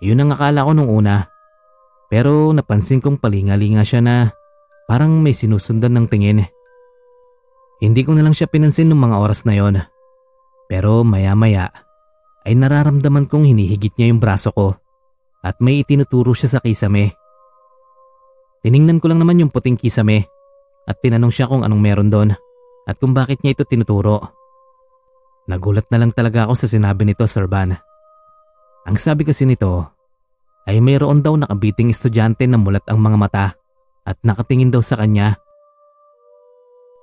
Yun 0.00 0.24
ang 0.24 0.30
akala 0.32 0.64
ko 0.64 0.72
nung 0.72 0.88
una. 0.88 1.28
Pero 2.08 2.52
napansin 2.52 3.00
kong 3.00 3.20
palingalinga 3.20 3.84
siya 3.84 4.00
na 4.04 4.32
parang 4.88 5.20
may 5.20 5.36
sinusundan 5.36 5.96
ng 5.96 6.06
tingin. 6.08 6.44
Hindi 7.80 8.00
ko 8.04 8.16
na 8.16 8.24
lang 8.24 8.32
siya 8.32 8.48
pinansin 8.48 8.88
nung 8.88 9.04
mga 9.04 9.20
oras 9.20 9.44
na 9.44 9.56
yon. 9.56 9.84
Pero 10.68 11.04
maya 11.04 11.36
maya 11.36 11.68
ay 12.44 12.52
nararamdaman 12.52 13.24
kong 13.24 13.48
hinihigit 13.48 13.96
niya 13.96 14.12
yung 14.12 14.20
braso 14.20 14.52
ko 14.52 14.76
at 15.44 15.56
may 15.60 15.80
itinuturo 15.84 16.32
siya 16.32 16.56
sa 16.56 16.60
kisame. 16.60 17.16
Tiningnan 18.64 19.00
ko 19.00 19.12
lang 19.12 19.20
naman 19.20 19.40
yung 19.40 19.52
puting 19.52 19.76
kisame 19.76 20.28
at 20.88 20.96
tinanong 21.00 21.32
siya 21.32 21.48
kung 21.48 21.64
anong 21.64 21.80
meron 21.80 22.08
doon 22.08 22.32
at 22.84 22.96
kung 23.00 23.16
bakit 23.16 23.40
niya 23.40 23.56
ito 23.56 23.64
tinuturo. 23.64 24.20
Nagulat 25.48 25.88
na 25.92 26.00
lang 26.00 26.12
talaga 26.12 26.48
ako 26.48 26.56
sa 26.56 26.68
sinabi 26.68 27.04
nito, 27.04 27.24
Sir 27.28 27.44
Van. 27.44 27.76
Ang 28.84 28.96
sabi 28.96 29.28
kasi 29.28 29.44
nito 29.44 29.92
ay 30.64 30.80
mayroon 30.80 31.20
daw 31.20 31.36
nakabiting 31.36 31.92
estudyante 31.92 32.48
na 32.48 32.56
mulat 32.56 32.84
ang 32.88 33.00
mga 33.00 33.16
mata 33.20 33.46
at 34.04 34.16
nakatingin 34.24 34.72
daw 34.72 34.80
sa 34.80 35.00
kanya. 35.00 35.36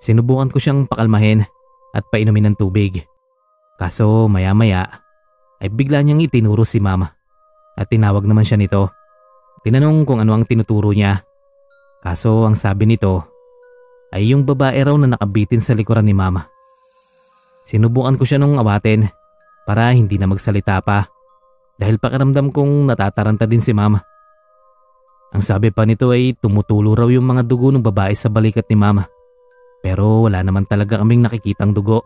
Sinubukan 0.01 0.49
ko 0.49 0.57
siyang 0.57 0.89
pakalmahin 0.89 1.45
at 1.93 2.03
painumin 2.09 2.49
ng 2.49 2.57
tubig. 2.57 3.05
Kaso 3.77 4.25
maya 4.29 4.53
maya 4.53 5.00
ay 5.61 5.69
bigla 5.69 6.01
niyang 6.01 6.25
itinuro 6.25 6.65
si 6.65 6.81
mama 6.81 7.07
at 7.77 7.87
tinawag 7.87 8.25
naman 8.25 8.43
siya 8.43 8.57
nito. 8.57 8.89
Tinanong 9.61 10.09
kung 10.09 10.19
ano 10.19 10.33
ang 10.33 10.43
tinuturo 10.49 10.89
niya. 10.89 11.21
Kaso 12.01 12.49
ang 12.49 12.57
sabi 12.57 12.89
nito 12.89 13.29
ay 14.09 14.33
yung 14.33 14.43
babae 14.43 14.81
raw 14.81 14.97
na 14.97 15.13
nakabitin 15.13 15.61
sa 15.61 15.77
likuran 15.77 16.03
ni 16.03 16.17
mama. 16.17 16.49
Sinubukan 17.61 18.17
ko 18.17 18.25
siya 18.25 18.41
nung 18.41 18.57
awatin 18.57 19.05
para 19.69 19.93
hindi 19.93 20.17
na 20.17 20.25
magsalita 20.25 20.81
pa 20.81 21.05
dahil 21.77 22.01
pakiramdam 22.01 22.49
kong 22.49 22.89
natataranta 22.89 23.45
din 23.45 23.61
si 23.61 23.71
mama. 23.71 24.01
Ang 25.31 25.45
sabi 25.45 25.71
pa 25.71 25.87
nito 25.87 26.11
ay 26.11 26.35
tumutulo 26.35 26.91
raw 26.91 27.07
yung 27.07 27.23
mga 27.23 27.47
dugo 27.47 27.71
ng 27.71 27.85
babae 27.85 28.11
sa 28.17 28.27
balikat 28.27 28.67
ni 28.67 28.75
mama. 28.75 29.07
Pero 29.79 30.27
wala 30.27 30.43
naman 30.43 30.67
talaga 30.67 30.99
kaming 30.99 31.23
nakikitang 31.23 31.71
dugo. 31.71 32.03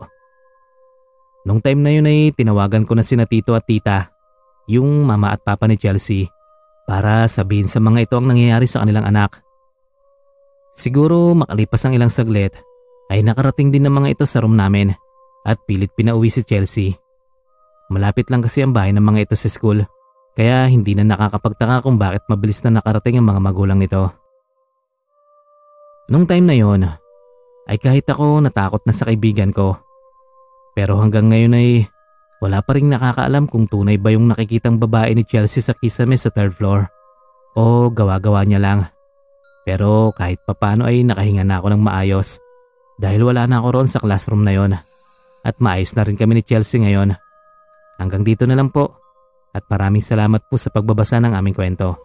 Nung 1.46 1.62
time 1.62 1.78
na 1.78 1.94
yun 1.94 2.10
ay 2.10 2.34
tinawagan 2.34 2.82
ko 2.82 2.98
na 2.98 3.06
sina 3.06 3.22
tito 3.22 3.54
at 3.54 3.62
tita, 3.62 4.10
yung 4.66 5.06
mama 5.06 5.30
at 5.30 5.46
papa 5.46 5.70
ni 5.70 5.78
Chelsea, 5.78 6.26
para 6.90 7.30
sabihin 7.30 7.70
sa 7.70 7.78
mga 7.78 8.10
ito 8.10 8.18
ang 8.18 8.26
nangyayari 8.26 8.66
sa 8.66 8.82
kanilang 8.82 9.06
anak. 9.06 9.38
Siguro 10.74 11.38
makalipas 11.38 11.86
ang 11.86 11.94
ilang 11.94 12.10
saglit 12.10 12.58
ay 13.14 13.22
nakarating 13.22 13.70
din 13.70 13.86
ng 13.86 13.94
mga 13.94 14.18
ito 14.18 14.24
sa 14.26 14.42
room 14.42 14.58
namin 14.58 14.90
at 15.46 15.62
pilit 15.70 15.94
pinauwi 15.94 16.34
si 16.34 16.42
Chelsea. 16.42 16.98
Malapit 17.94 18.26
lang 18.26 18.42
kasi 18.42 18.66
ang 18.66 18.74
bahay 18.74 18.90
ng 18.90 19.00
mga 19.00 19.30
ito 19.30 19.34
sa 19.38 19.46
school 19.46 19.86
kaya 20.34 20.66
hindi 20.66 20.98
na 20.98 21.06
nakakapagtaka 21.06 21.86
kung 21.86 21.96
bakit 21.96 22.26
mabilis 22.26 22.58
na 22.66 22.82
nakarating 22.82 23.22
ang 23.22 23.30
mga 23.30 23.40
magulang 23.40 23.78
nito. 23.78 24.10
Nung 26.10 26.26
time 26.26 26.42
na 26.42 26.58
yon 26.58 26.82
ay 27.70 27.78
kahit 27.78 28.04
ako 28.10 28.42
natakot 28.42 28.82
na 28.82 28.92
sa 28.92 29.06
kaibigan 29.06 29.54
ko. 29.54 29.85
Pero 30.76 31.00
hanggang 31.00 31.32
ngayon 31.32 31.56
ay 31.56 31.88
wala 32.44 32.60
pa 32.60 32.76
rin 32.76 32.92
nakakaalam 32.92 33.48
kung 33.48 33.64
tunay 33.64 33.96
ba 33.96 34.12
yung 34.12 34.28
nakikitang 34.28 34.76
babae 34.76 35.16
ni 35.16 35.24
Chelsea 35.24 35.64
sa 35.64 35.72
kisame 35.72 36.20
sa 36.20 36.28
third 36.28 36.52
floor 36.52 36.84
o 37.56 37.88
gawa-gawa 37.88 38.44
niya 38.44 38.60
lang. 38.60 38.92
Pero 39.64 40.12
kahit 40.12 40.44
papano 40.44 40.84
ay 40.84 41.00
nakahinga 41.00 41.48
na 41.48 41.64
ako 41.64 41.72
ng 41.72 41.82
maayos 41.82 42.38
dahil 43.00 43.24
wala 43.24 43.48
na 43.48 43.64
ako 43.64 43.68
roon 43.72 43.88
sa 43.88 44.04
classroom 44.04 44.44
na 44.44 44.52
yon 44.52 44.76
at 45.40 45.56
maayos 45.64 45.96
na 45.96 46.04
rin 46.04 46.20
kami 46.20 46.38
ni 46.38 46.42
Chelsea 46.44 46.76
ngayon. 46.76 47.16
Hanggang 47.96 48.20
dito 48.20 48.44
na 48.44 48.52
lang 48.52 48.68
po 48.68 49.00
at 49.56 49.64
maraming 49.72 50.04
salamat 50.04 50.44
po 50.52 50.60
sa 50.60 50.68
pagbabasa 50.68 51.16
ng 51.24 51.32
aming 51.32 51.56
kwento. 51.56 51.96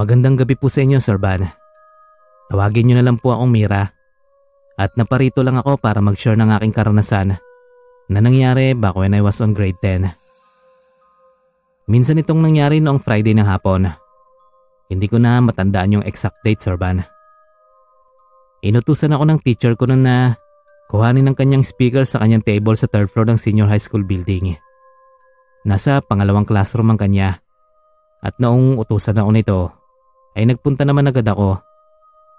Magandang 0.00 0.40
gabi 0.40 0.56
po 0.56 0.72
sa 0.72 0.80
inyo, 0.80 0.96
Sir 0.96 1.20
Van. 1.20 1.44
Tawagin 2.48 2.88
niyo 2.88 2.96
na 2.96 3.04
lang 3.04 3.20
po 3.20 3.36
akong 3.36 3.52
Mira 3.52 3.84
at 4.80 4.96
naparito 4.96 5.44
lang 5.44 5.60
ako 5.60 5.76
para 5.76 6.00
mag-share 6.00 6.40
ng 6.40 6.48
aking 6.56 6.72
karanasan 6.72 7.36
na 8.08 8.18
nangyari 8.24 8.72
back 8.72 8.96
when 8.96 9.12
I 9.12 9.20
was 9.20 9.44
on 9.44 9.52
grade 9.52 9.76
10. 9.84 10.08
Minsan 11.84 12.16
itong 12.16 12.40
nangyari 12.40 12.80
noong 12.80 12.96
Friday 13.04 13.36
ng 13.36 13.44
hapon. 13.44 13.92
Hindi 14.88 15.04
ko 15.04 15.20
na 15.20 15.36
matandaan 15.44 16.00
yung 16.00 16.08
exact 16.08 16.40
date, 16.40 16.64
Sir 16.64 16.80
Van. 16.80 17.04
Inutusan 18.64 19.12
ako 19.12 19.28
ng 19.28 19.38
teacher 19.44 19.76
ko 19.76 19.84
noon 19.84 20.08
na 20.08 20.32
kuhanin 20.88 21.28
ng 21.28 21.36
kanyang 21.36 21.60
speaker 21.60 22.08
sa 22.08 22.24
kanyang 22.24 22.40
table 22.40 22.72
sa 22.72 22.88
third 22.88 23.12
floor 23.12 23.28
ng 23.28 23.36
senior 23.36 23.68
high 23.68 23.76
school 23.76 24.00
building. 24.00 24.56
Nasa 25.68 26.00
pangalawang 26.00 26.48
classroom 26.48 26.88
ang 26.88 26.96
kanya. 26.96 27.44
At 28.24 28.40
noong 28.40 28.80
utusan 28.80 29.20
ako 29.20 29.30
nito, 29.36 29.79
ay 30.38 30.46
nagpunta 30.46 30.86
naman 30.86 31.10
agad 31.10 31.26
ako 31.26 31.58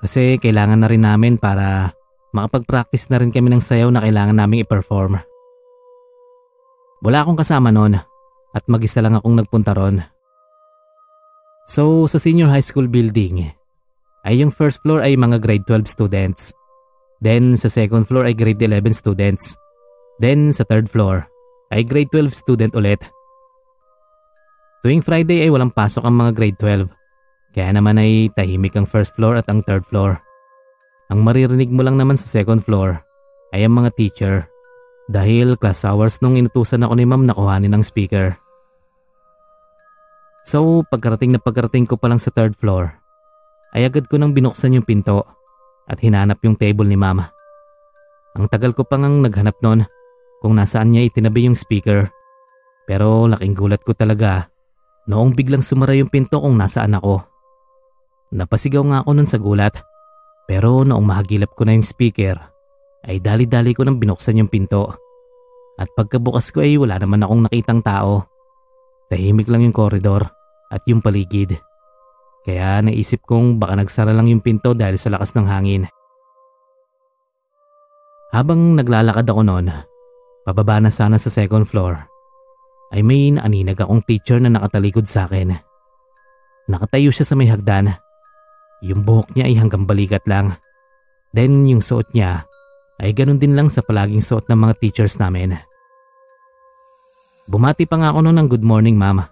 kasi 0.01 0.41
kailangan 0.41 0.81
na 0.81 0.89
rin 0.89 1.03
namin 1.05 1.37
para 1.37 1.93
makapag-practice 2.33 3.11
na 3.11 3.19
rin 3.21 3.29
kami 3.29 3.51
ng 3.51 3.63
sayaw 3.63 3.91
na 3.91 4.01
kailangan 4.01 4.33
naming 4.33 4.63
i-perform. 4.63 5.19
Wala 7.01 7.17
akong 7.21 7.37
kasama 7.37 7.69
noon 7.69 7.99
at 8.51 8.63
mag-isa 8.65 9.01
lang 9.03 9.17
akong 9.17 9.37
nagpunta 9.37 9.75
ron. 9.75 10.01
So 11.69 12.05
sa 12.09 12.17
senior 12.17 12.49
high 12.49 12.63
school 12.63 12.89
building 12.89 13.51
ay 14.25 14.41
yung 14.41 14.53
first 14.53 14.81
floor 14.85 15.01
ay 15.01 15.17
mga 15.17 15.41
grade 15.41 15.65
12 15.65 15.87
students. 15.87 16.53
Then 17.21 17.57
sa 17.57 17.69
second 17.69 18.09
floor 18.09 18.25
ay 18.25 18.33
grade 18.33 18.61
11 18.61 18.97
students. 18.97 19.57
Then 20.21 20.53
sa 20.53 20.65
third 20.65 20.89
floor 20.89 21.25
ay 21.69 21.85
grade 21.85 22.09
12 22.13 22.33
student 22.33 22.73
ulit. 22.75 23.01
Tuwing 24.81 25.05
Friday 25.05 25.45
ay 25.45 25.49
walang 25.53 25.69
pasok 25.69 26.05
ang 26.05 26.17
mga 26.17 26.31
grade 26.33 26.57
12. 26.57 27.00
Kaya 27.51 27.75
naman 27.75 27.99
ay 27.99 28.31
tahimik 28.31 28.75
ang 28.79 28.87
first 28.87 29.11
floor 29.19 29.35
at 29.35 29.47
ang 29.51 29.59
third 29.67 29.83
floor. 29.91 30.19
Ang 31.11 31.27
maririnig 31.27 31.67
mo 31.67 31.83
lang 31.83 31.99
naman 31.99 32.15
sa 32.15 32.27
second 32.27 32.63
floor 32.63 33.03
ay 33.51 33.67
ang 33.67 33.75
mga 33.75 33.91
teacher 33.99 34.35
dahil 35.11 35.59
class 35.59 35.83
hours 35.83 36.23
nung 36.23 36.39
inutusan 36.39 36.87
ako 36.87 36.95
ni 36.95 37.03
ma'am 37.03 37.27
na 37.27 37.35
kuhanin 37.35 37.75
ng 37.75 37.83
speaker. 37.83 38.39
So 40.47 40.87
pagkarating 40.87 41.35
na 41.35 41.39
pagkarating 41.43 41.85
ko 41.85 41.99
pa 41.99 42.07
lang 42.07 42.17
sa 42.17 42.31
third 42.31 42.55
floor, 42.55 42.95
ay 43.75 43.87
agad 43.87 44.07
ko 44.07 44.15
nang 44.15 44.31
binuksan 44.31 44.75
yung 44.79 44.87
pinto 44.87 45.27
at 45.87 45.99
hinanap 45.99 46.39
yung 46.47 46.55
table 46.55 46.87
ni 46.87 46.95
mama. 46.95 47.31
Ang 48.39 48.47
tagal 48.47 48.71
ko 48.71 48.87
pang 48.87 49.03
naghanap 49.03 49.59
noon 49.59 49.83
kung 50.39 50.55
nasaan 50.55 50.95
niya 50.95 51.11
itinabi 51.11 51.51
yung 51.51 51.59
speaker. 51.59 52.07
Pero 52.87 53.27
laking 53.27 53.55
gulat 53.55 53.83
ko 53.83 53.91
talaga 53.91 54.47
noong 55.11 55.35
biglang 55.35 55.61
sumara 55.61 55.91
yung 55.93 56.07
pinto 56.07 56.39
kung 56.39 56.55
nasaan 56.55 56.95
ako. 56.95 57.30
Napasigaw 58.31 58.83
nga 58.87 58.97
ako 59.03 59.09
nun 59.11 59.27
sa 59.27 59.39
gulat 59.39 59.75
pero 60.51 60.83
noong 60.83 61.05
mahagilap 61.07 61.55
ko 61.55 61.63
na 61.63 61.75
yung 61.75 61.87
speaker 61.87 62.35
ay 63.07 63.23
dali-dali 63.23 63.71
ko 63.71 63.87
nang 63.87 63.97
binuksan 63.97 64.39
yung 64.39 64.51
pinto. 64.51 64.93
At 65.79 65.89
pagkabukas 65.95 66.53
ko 66.53 66.61
ay 66.61 66.77
wala 66.77 66.99
naman 67.01 67.23
akong 67.23 67.47
nakitang 67.47 67.81
tao. 67.81 68.27
Tahimik 69.09 69.49
lang 69.49 69.65
yung 69.65 69.73
koridor 69.73 70.27
at 70.69 70.83
yung 70.85 71.01
paligid. 71.01 71.57
Kaya 72.45 72.83
naisip 72.83 73.25
kong 73.25 73.57
baka 73.57 73.79
nagsara 73.79 74.13
lang 74.13 74.29
yung 74.29 74.43
pinto 74.43 74.75
dahil 74.77 74.99
sa 74.99 75.09
lakas 75.09 75.33
ng 75.33 75.47
hangin. 75.47 75.83
Habang 78.31 78.79
naglalakad 78.79 79.27
ako 79.27 79.41
noon, 79.43 79.67
pababa 80.47 80.79
na 80.79 80.87
sana 80.87 81.19
sa 81.19 81.27
second 81.27 81.67
floor, 81.67 81.99
ay 82.91 83.03
may 83.03 83.31
naaninag 83.35 83.79
akong 83.79 84.03
teacher 84.07 84.39
na 84.39 84.51
nakatalikod 84.51 85.07
sa 85.07 85.27
akin. 85.27 85.55
Nakatayo 86.71 87.11
siya 87.11 87.27
sa 87.27 87.35
may 87.35 87.51
hagdan. 87.51 87.91
Yung 88.81 89.05
buhok 89.05 89.37
niya 89.37 89.45
ay 89.45 89.55
hanggang 89.57 89.85
balikat 89.85 90.25
lang. 90.25 90.57
Then 91.31 91.69
yung 91.69 91.85
suot 91.85 92.11
niya 92.17 92.49
ay 93.01 93.13
ganun 93.13 93.41
din 93.41 93.53
lang 93.53 93.69
sa 93.69 93.85
palaging 93.85 94.21
suot 94.21 94.49
ng 94.49 94.57
mga 94.57 94.73
teachers 94.81 95.17
namin. 95.21 95.57
Bumati 97.49 97.85
pa 97.89 97.97
nga 97.97 98.13
ako 98.13 98.25
noon 98.25 98.37
ng 98.41 98.49
good 98.49 98.65
morning 98.65 98.97
mama. 98.97 99.29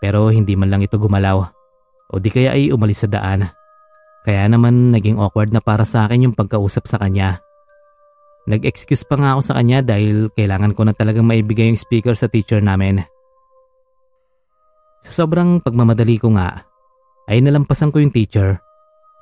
Pero 0.00 0.28
hindi 0.32 0.56
man 0.56 0.72
lang 0.72 0.84
ito 0.84 0.96
gumalaw. 1.00 1.46
O 2.12 2.20
di 2.20 2.28
kaya 2.28 2.52
ay 2.52 2.72
umalis 2.74 3.04
sa 3.04 3.08
daan. 3.08 3.48
Kaya 4.22 4.46
naman 4.46 4.92
naging 4.92 5.18
awkward 5.18 5.50
na 5.50 5.58
para 5.58 5.82
sa 5.82 6.06
akin 6.06 6.30
yung 6.30 6.34
pagkausap 6.36 6.86
sa 6.86 7.00
kanya. 7.00 7.42
Nag-excuse 8.46 9.06
pa 9.06 9.14
nga 9.18 9.38
ako 9.38 9.42
sa 9.46 9.54
kanya 9.58 9.86
dahil 9.86 10.30
kailangan 10.34 10.74
ko 10.74 10.82
na 10.82 10.94
talagang 10.94 11.26
maibigay 11.26 11.70
yung 11.70 11.78
speaker 11.78 12.14
sa 12.18 12.26
teacher 12.26 12.58
namin. 12.58 13.02
Sa 15.02 15.22
sobrang 15.22 15.62
pagmamadali 15.62 16.18
ko 16.18 16.34
nga, 16.34 16.62
ay 17.30 17.42
nalampasan 17.42 17.90
ko 17.94 18.02
yung 18.02 18.14
teacher. 18.14 18.58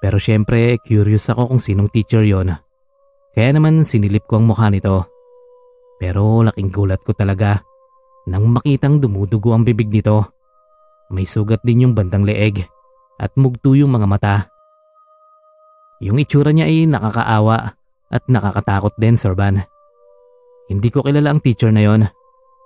Pero 0.00 0.16
syempre 0.16 0.80
curious 0.80 1.28
ako 1.28 1.52
kung 1.52 1.60
sinong 1.60 1.92
teacher 1.92 2.24
yon. 2.24 2.56
Kaya 3.36 3.50
naman 3.52 3.84
sinilip 3.84 4.24
ko 4.24 4.40
ang 4.40 4.48
mukha 4.48 4.72
nito. 4.72 5.06
Pero 6.00 6.40
laking 6.40 6.72
gulat 6.72 7.04
ko 7.04 7.12
talaga 7.12 7.60
nang 8.24 8.48
makitang 8.48 8.98
dumudugo 8.98 9.52
ang 9.52 9.62
bibig 9.62 9.92
nito. 9.92 10.32
May 11.12 11.28
sugat 11.28 11.60
din 11.60 11.84
yung 11.84 11.94
bandang 11.94 12.24
leeg 12.24 12.64
at 13.20 13.32
mugto 13.36 13.76
yung 13.76 13.92
mga 13.92 14.06
mata. 14.08 14.36
Yung 16.00 16.16
itsura 16.16 16.56
niya 16.56 16.64
ay 16.64 16.88
nakakaawa 16.88 17.76
at 18.08 18.22
nakakatakot 18.24 18.96
din, 18.96 19.20
Sir 19.20 19.36
Van. 19.36 19.60
Hindi 20.70 20.88
ko 20.88 21.04
kilala 21.04 21.34
ang 21.34 21.44
teacher 21.44 21.68
na 21.68 21.84
yon 21.84 22.08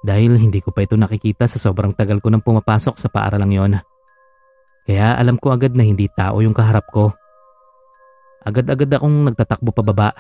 dahil 0.05 0.37
hindi 0.37 0.61
ko 0.61 0.71
pa 0.71 0.85
ito 0.85 0.95
nakikita 0.95 1.49
sa 1.49 1.59
sobrang 1.59 1.97
tagal 1.97 2.21
ko 2.21 2.31
nang 2.31 2.45
pumapasok 2.45 2.95
sa 2.95 3.09
paaralang 3.11 3.53
yon. 3.53 3.73
Kaya 4.85 5.17
alam 5.17 5.41
ko 5.41 5.53
agad 5.53 5.73
na 5.73 5.85
hindi 5.85 6.07
tao 6.13 6.45
yung 6.45 6.53
kaharap 6.53 6.85
ko. 6.93 7.13
Agad-agad 8.45 8.93
akong 8.93 9.33
nagtatakbo 9.33 9.73
pababa. 9.73 10.13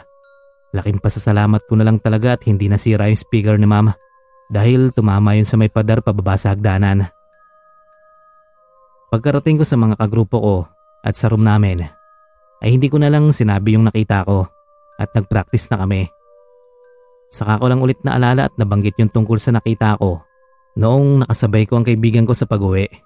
Laking 0.73 0.99
pasasalamat 0.99 1.68
ko 1.68 1.76
na 1.76 1.85
lang 1.85 2.00
talaga 2.00 2.35
at 2.35 2.42
hindi 2.49 2.66
nasira 2.66 3.06
yung 3.12 3.21
speaker 3.21 3.61
ni 3.61 3.68
mama 3.68 3.94
dahil 4.48 4.90
tumama 4.92 5.37
yun 5.37 5.46
sa 5.46 5.61
may 5.61 5.68
padar 5.68 6.00
pababa 6.00 6.35
sa 6.40 6.57
hagdanan. 6.57 7.09
Pagkarating 9.12 9.61
ko 9.61 9.64
sa 9.68 9.79
mga 9.79 9.94
kagrupo 10.00 10.38
ko 10.40 10.57
at 11.05 11.14
sa 11.14 11.31
room 11.31 11.44
namin, 11.46 11.85
ay 12.64 12.68
hindi 12.72 12.88
ko 12.88 12.98
na 12.98 13.12
lang 13.12 13.31
sinabi 13.31 13.77
yung 13.77 13.87
nakita 13.87 14.24
ko 14.24 14.48
at 14.96 15.12
nagpractice 15.12 15.68
na 15.70 15.85
kami. 15.85 16.09
Saka 17.29 17.61
ko 17.61 17.68
lang 17.68 17.85
ulit 17.85 18.00
naalala 18.03 18.48
at 18.48 18.55
nabanggit 18.57 18.96
yung 18.98 19.12
tungkol 19.12 19.37
sa 19.37 19.53
nakita 19.53 20.00
ko 20.00 20.24
noong 20.79 21.27
nakasabay 21.27 21.68
ko 21.68 21.79
ang 21.79 21.87
kaibigan 21.87 22.27
ko 22.27 22.35
sa 22.35 22.48
pag-uwi. 22.48 23.03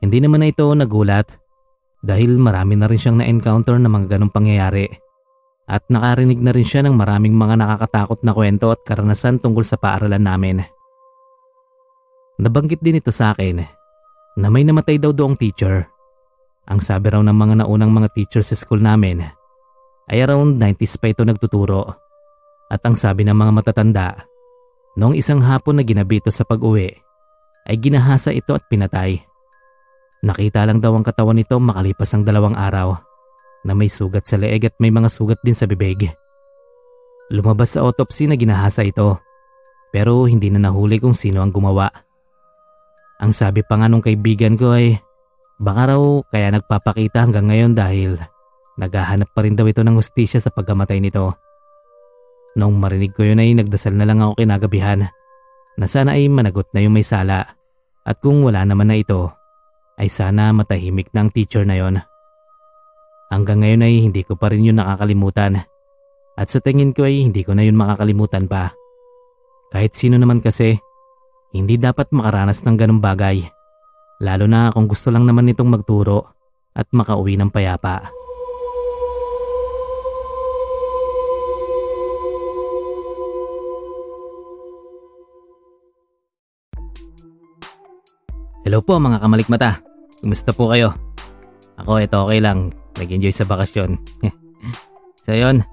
Hindi 0.00 0.18
naman 0.24 0.40
na 0.40 0.48
ito 0.48 0.64
nagulat 0.72 1.28
dahil 2.00 2.40
marami 2.40 2.80
na 2.80 2.88
rin 2.88 2.96
siyang 2.96 3.20
na-encounter 3.20 3.76
na 3.76 3.92
mga 3.92 4.16
ganong 4.16 4.32
pangyayari 4.32 4.88
at 5.70 5.86
nakarinig 5.86 6.40
na 6.42 6.50
rin 6.50 6.66
siya 6.66 6.82
ng 6.82 6.96
maraming 6.98 7.36
mga 7.36 7.54
nakakatakot 7.60 8.24
na 8.26 8.34
kwento 8.34 8.74
at 8.74 8.82
karanasan 8.82 9.38
tungkol 9.38 9.62
sa 9.62 9.78
paaralan 9.78 10.24
namin. 10.24 10.66
Nabanggit 12.40 12.82
din 12.82 12.98
ito 12.98 13.14
sa 13.14 13.30
akin 13.30 13.62
na 14.40 14.46
may 14.50 14.66
namatay 14.66 14.98
daw 14.98 15.14
doong 15.14 15.38
teacher. 15.38 15.86
Ang 16.66 16.82
sabi 16.82 17.12
raw 17.12 17.22
ng 17.22 17.36
mga 17.36 17.54
naunang 17.62 17.92
mga 17.92 18.08
teacher 18.16 18.42
sa 18.42 18.58
school 18.58 18.82
namin 18.82 19.22
ay 20.10 20.26
around 20.26 20.58
90s 20.58 20.98
pa 20.98 21.14
ito 21.14 21.22
nagtuturo. 21.22 21.86
At 22.70 22.82
ang 22.86 22.98
sabi 22.98 23.26
ng 23.26 23.34
mga 23.34 23.52
matatanda, 23.54 24.26
noong 24.98 25.14
isang 25.14 25.42
hapon 25.42 25.78
na 25.78 25.84
ginabi 25.86 26.22
ito 26.22 26.30
sa 26.30 26.46
pag-uwi, 26.46 26.90
ay 27.66 27.76
ginahasa 27.78 28.30
ito 28.30 28.54
at 28.54 28.66
pinatay. 28.70 29.29
Nakita 30.20 30.68
lang 30.68 30.84
daw 30.84 30.92
ang 30.92 31.04
katawan 31.04 31.40
nito 31.40 31.56
makalipas 31.56 32.12
ang 32.12 32.28
dalawang 32.28 32.52
araw 32.52 32.92
na 33.64 33.72
may 33.72 33.88
sugat 33.88 34.28
sa 34.28 34.36
leeg 34.36 34.68
at 34.68 34.76
may 34.76 34.92
mga 34.92 35.08
sugat 35.08 35.40
din 35.40 35.56
sa 35.56 35.64
bibig. 35.64 36.12
Lumabas 37.32 37.72
sa 37.72 37.80
autopsy 37.80 38.28
na 38.28 38.36
ginahasa 38.36 38.84
ito 38.84 39.16
pero 39.88 40.28
hindi 40.28 40.52
na 40.52 40.60
nahuli 40.60 41.00
kung 41.00 41.16
sino 41.16 41.40
ang 41.40 41.48
gumawa. 41.48 41.88
Ang 43.20 43.32
sabi 43.32 43.64
pa 43.64 43.80
nga 43.80 43.88
nung 43.88 44.04
kaibigan 44.04 44.60
ko 44.60 44.76
ay 44.76 45.00
baka 45.56 45.96
raw 45.96 46.02
kaya 46.28 46.52
nagpapakita 46.52 47.24
hanggang 47.24 47.48
ngayon 47.48 47.72
dahil 47.72 48.20
naghahanap 48.76 49.28
pa 49.32 49.40
rin 49.44 49.56
daw 49.56 49.64
ito 49.68 49.80
ng 49.80 49.96
hustisya 49.96 50.40
sa 50.40 50.52
pagkamatay 50.52 51.00
nito. 51.00 51.32
Nung 52.60 52.76
marinig 52.76 53.16
ko 53.16 53.24
yun 53.24 53.40
ay 53.40 53.56
nagdasal 53.56 53.96
na 53.96 54.04
lang 54.04 54.20
ako 54.20 54.36
kinagabihan 54.36 55.00
na 55.80 55.86
sana 55.88 56.20
ay 56.20 56.28
managot 56.28 56.68
na 56.76 56.84
yung 56.84 56.92
may 56.92 57.06
sala 57.06 57.56
at 58.04 58.16
kung 58.20 58.44
wala 58.44 58.68
naman 58.68 58.92
na 58.92 59.00
ito 59.00 59.39
ay 60.00 60.08
sana 60.08 60.48
matahimik 60.56 61.12
ang 61.12 61.28
teacher 61.28 61.68
na 61.68 61.76
yon. 61.76 62.00
Hanggang 63.28 63.60
ngayon 63.60 63.84
ay 63.84 63.94
hindi 64.08 64.24
ko 64.24 64.32
pa 64.32 64.48
rin 64.48 64.64
yun 64.64 64.80
nakakalimutan. 64.80 65.60
At 66.40 66.48
sa 66.48 66.64
tingin 66.64 66.96
ko 66.96 67.04
ay 67.04 67.28
hindi 67.28 67.44
ko 67.44 67.52
na 67.52 67.68
yun 67.68 67.76
makakalimutan 67.76 68.48
pa. 68.48 68.72
Kahit 69.68 69.92
sino 69.92 70.16
naman 70.16 70.40
kasi, 70.40 70.80
hindi 71.52 71.76
dapat 71.76 72.16
makaranas 72.16 72.64
ng 72.64 72.80
ganong 72.80 73.04
bagay. 73.04 73.44
Lalo 74.24 74.48
na 74.48 74.72
kung 74.72 74.88
gusto 74.88 75.12
lang 75.12 75.28
naman 75.28 75.44
nitong 75.52 75.68
magturo 75.68 76.32
at 76.72 76.88
makauwi 76.96 77.36
ng 77.36 77.52
payapa. 77.52 78.08
Hello 88.64 88.80
po 88.80 88.96
mga 88.96 89.20
kamalikmata. 89.20 89.89
Kumusta 90.20 90.52
po 90.52 90.70
kayo? 90.72 90.92
Ako 91.80 92.00
ito 92.00 92.16
okay 92.28 92.40
lang 92.44 92.70
nag-enjoy 93.00 93.32
sa 93.32 93.48
bakasyon. 93.48 93.96
so 95.24 95.32
yun, 95.32 95.64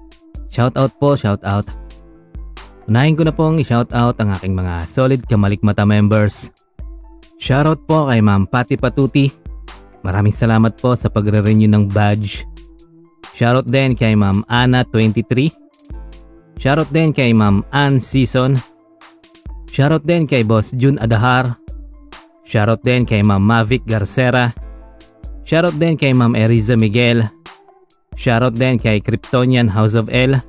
shout 0.48 0.72
out 0.80 0.92
po, 0.96 1.12
shout 1.14 1.44
out. 1.44 1.68
Unahin 2.88 3.12
ko 3.12 3.22
na 3.28 3.36
pong 3.36 3.60
i-shout 3.60 3.92
out 3.92 4.16
ang 4.16 4.32
aking 4.32 4.56
mga 4.56 4.88
solid 4.88 5.20
Kamalikmata 5.28 5.84
members. 5.84 6.48
Shoutout 7.38 7.86
po 7.86 8.10
kay 8.10 8.18
Ma'am 8.18 8.50
Pati 8.50 8.74
Patuti. 8.80 9.30
Maraming 10.02 10.34
salamat 10.34 10.74
po 10.80 10.96
sa 10.96 11.06
pagre-renew 11.06 11.70
ng 11.70 11.86
badge. 11.86 12.42
Shoutout 13.36 13.70
din 13.70 13.94
kay 13.94 14.18
Ma'am 14.18 14.42
Ana23. 14.50 15.52
Shoutout 16.58 16.90
din 16.90 17.14
kay 17.14 17.30
Ma'am 17.30 17.62
Ann 17.70 18.02
Season. 18.02 18.58
Shoutout 19.70 20.02
din 20.02 20.26
kay 20.26 20.42
Boss 20.42 20.74
Jun 20.74 20.98
Adahar. 20.98 21.54
Shoutout 22.48 22.80
din 22.80 23.04
kay 23.04 23.20
Ma'am 23.20 23.44
Mavic 23.44 23.84
Garcera. 23.84 24.56
Shoutout 25.44 25.76
din 25.76 26.00
kay 26.00 26.16
Ma'am 26.16 26.32
Eriza 26.32 26.80
Miguel. 26.80 27.28
Shoutout 28.16 28.56
din 28.56 28.80
kay 28.80 29.04
Kryptonian 29.04 29.68
House 29.68 29.92
of 29.92 30.08
L. 30.08 30.40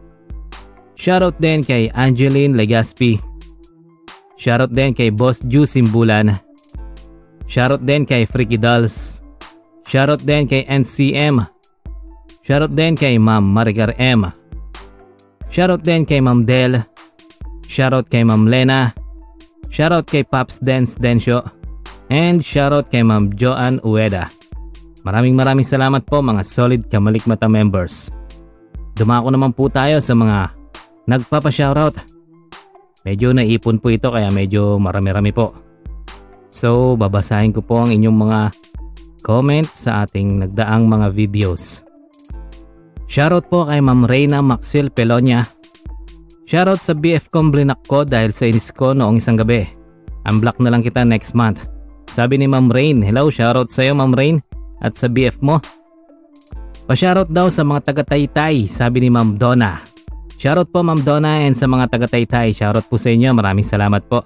Shoutout 0.96 1.36
din 1.44 1.60
kay 1.60 1.92
Angeline 1.92 2.56
Legaspi. 2.56 3.20
Shoutout 4.40 4.72
din 4.72 4.96
kay 4.96 5.12
Boss 5.12 5.44
Ju 5.44 5.68
Simbulan. 5.68 6.40
Shoutout 7.52 7.84
din 7.84 8.08
kay 8.08 8.24
Freaky 8.24 8.56
Dolls. 8.56 9.20
Shoutout 9.84 10.24
din 10.24 10.48
kay 10.48 10.64
NCM. 10.72 11.44
Shoutout 12.48 12.80
din 12.80 12.96
kay 12.96 13.20
Ma'am 13.20 13.44
Marigar 13.44 13.92
M. 14.00 14.32
Shoutout 15.52 15.84
din 15.84 16.08
kay 16.08 16.24
Ma'am 16.24 16.48
Del. 16.48 16.80
Shoutout 17.68 18.08
kay 18.08 18.24
Ma'am 18.24 18.48
Lena. 18.48 18.96
Shoutout 19.68 20.08
kay 20.08 20.24
Pops 20.24 20.64
Dance 20.64 20.96
Densyo. 20.96 21.59
And 22.10 22.42
shoutout 22.42 22.90
kay 22.90 23.06
Ma'am 23.06 23.34
Joanne 23.38 23.82
Ueda. 23.86 24.34
Maraming 25.06 25.38
maraming 25.38 25.66
salamat 25.66 26.04
po 26.10 26.26
mga 26.26 26.42
solid 26.42 26.82
Kamalikmata 26.90 27.46
members. 27.46 28.10
Dumako 28.98 29.30
naman 29.32 29.54
po 29.54 29.70
tayo 29.70 30.02
sa 30.04 30.18
mga 30.18 30.52
nagpapa-shoutout 31.08 32.20
Medyo 33.08 33.32
naipon 33.32 33.80
po 33.80 33.88
ito 33.90 34.12
kaya 34.12 34.28
medyo 34.28 34.76
marami-rami 34.76 35.32
po. 35.32 35.56
So 36.52 37.00
babasahin 37.00 37.56
ko 37.56 37.64
po 37.64 37.80
ang 37.80 37.96
inyong 37.96 38.18
mga 38.28 38.40
comment 39.24 39.70
sa 39.72 40.04
ating 40.04 40.44
nagdaang 40.44 40.84
mga 40.84 41.08
videos. 41.16 41.86
Shoutout 43.10 43.48
po 43.48 43.66
kay 43.66 43.80
Ma'am 43.80 44.04
Reyna 44.04 44.44
Maxil 44.44 44.92
Pelonia. 44.92 45.48
Shoutout 46.50 46.82
sa 46.84 46.94
BF 46.94 47.32
kong 47.32 47.50
blinak 47.56 47.82
ko 47.88 48.04
dahil 48.04 48.36
sa 48.36 48.50
inis 48.50 48.74
ko 48.76 48.92
noong 48.92 49.22
isang 49.22 49.40
gabi. 49.40 49.64
Unblock 50.28 50.60
na 50.60 50.70
lang 50.74 50.84
kita 50.84 51.08
next 51.08 51.34
month. 51.34 51.79
Sabi 52.10 52.42
ni 52.42 52.50
Ma'am 52.50 52.74
Rain, 52.74 53.06
hello 53.06 53.30
shoutout 53.30 53.70
sa 53.70 53.86
iyo 53.86 53.94
Ma'am 53.94 54.18
Rain 54.18 54.42
at 54.82 54.98
sa 54.98 55.06
BF 55.06 55.46
mo. 55.46 55.62
Pa-shoutout 56.90 57.30
daw 57.30 57.54
sa 57.54 57.62
mga 57.62 57.86
taga-taytay, 57.86 58.66
sabi 58.66 59.06
ni 59.06 59.10
Ma'am 59.14 59.38
Donna. 59.38 59.78
Shoutout 60.42 60.74
po 60.74 60.82
Ma'am 60.82 61.06
Donna 61.06 61.46
and 61.46 61.54
sa 61.54 61.70
mga 61.70 61.86
taga-taytay. 61.86 62.50
Shoutout 62.50 62.90
po 62.90 62.98
sa 62.98 63.14
inyo, 63.14 63.30
maraming 63.30 63.62
salamat 63.62 64.10
po. 64.10 64.26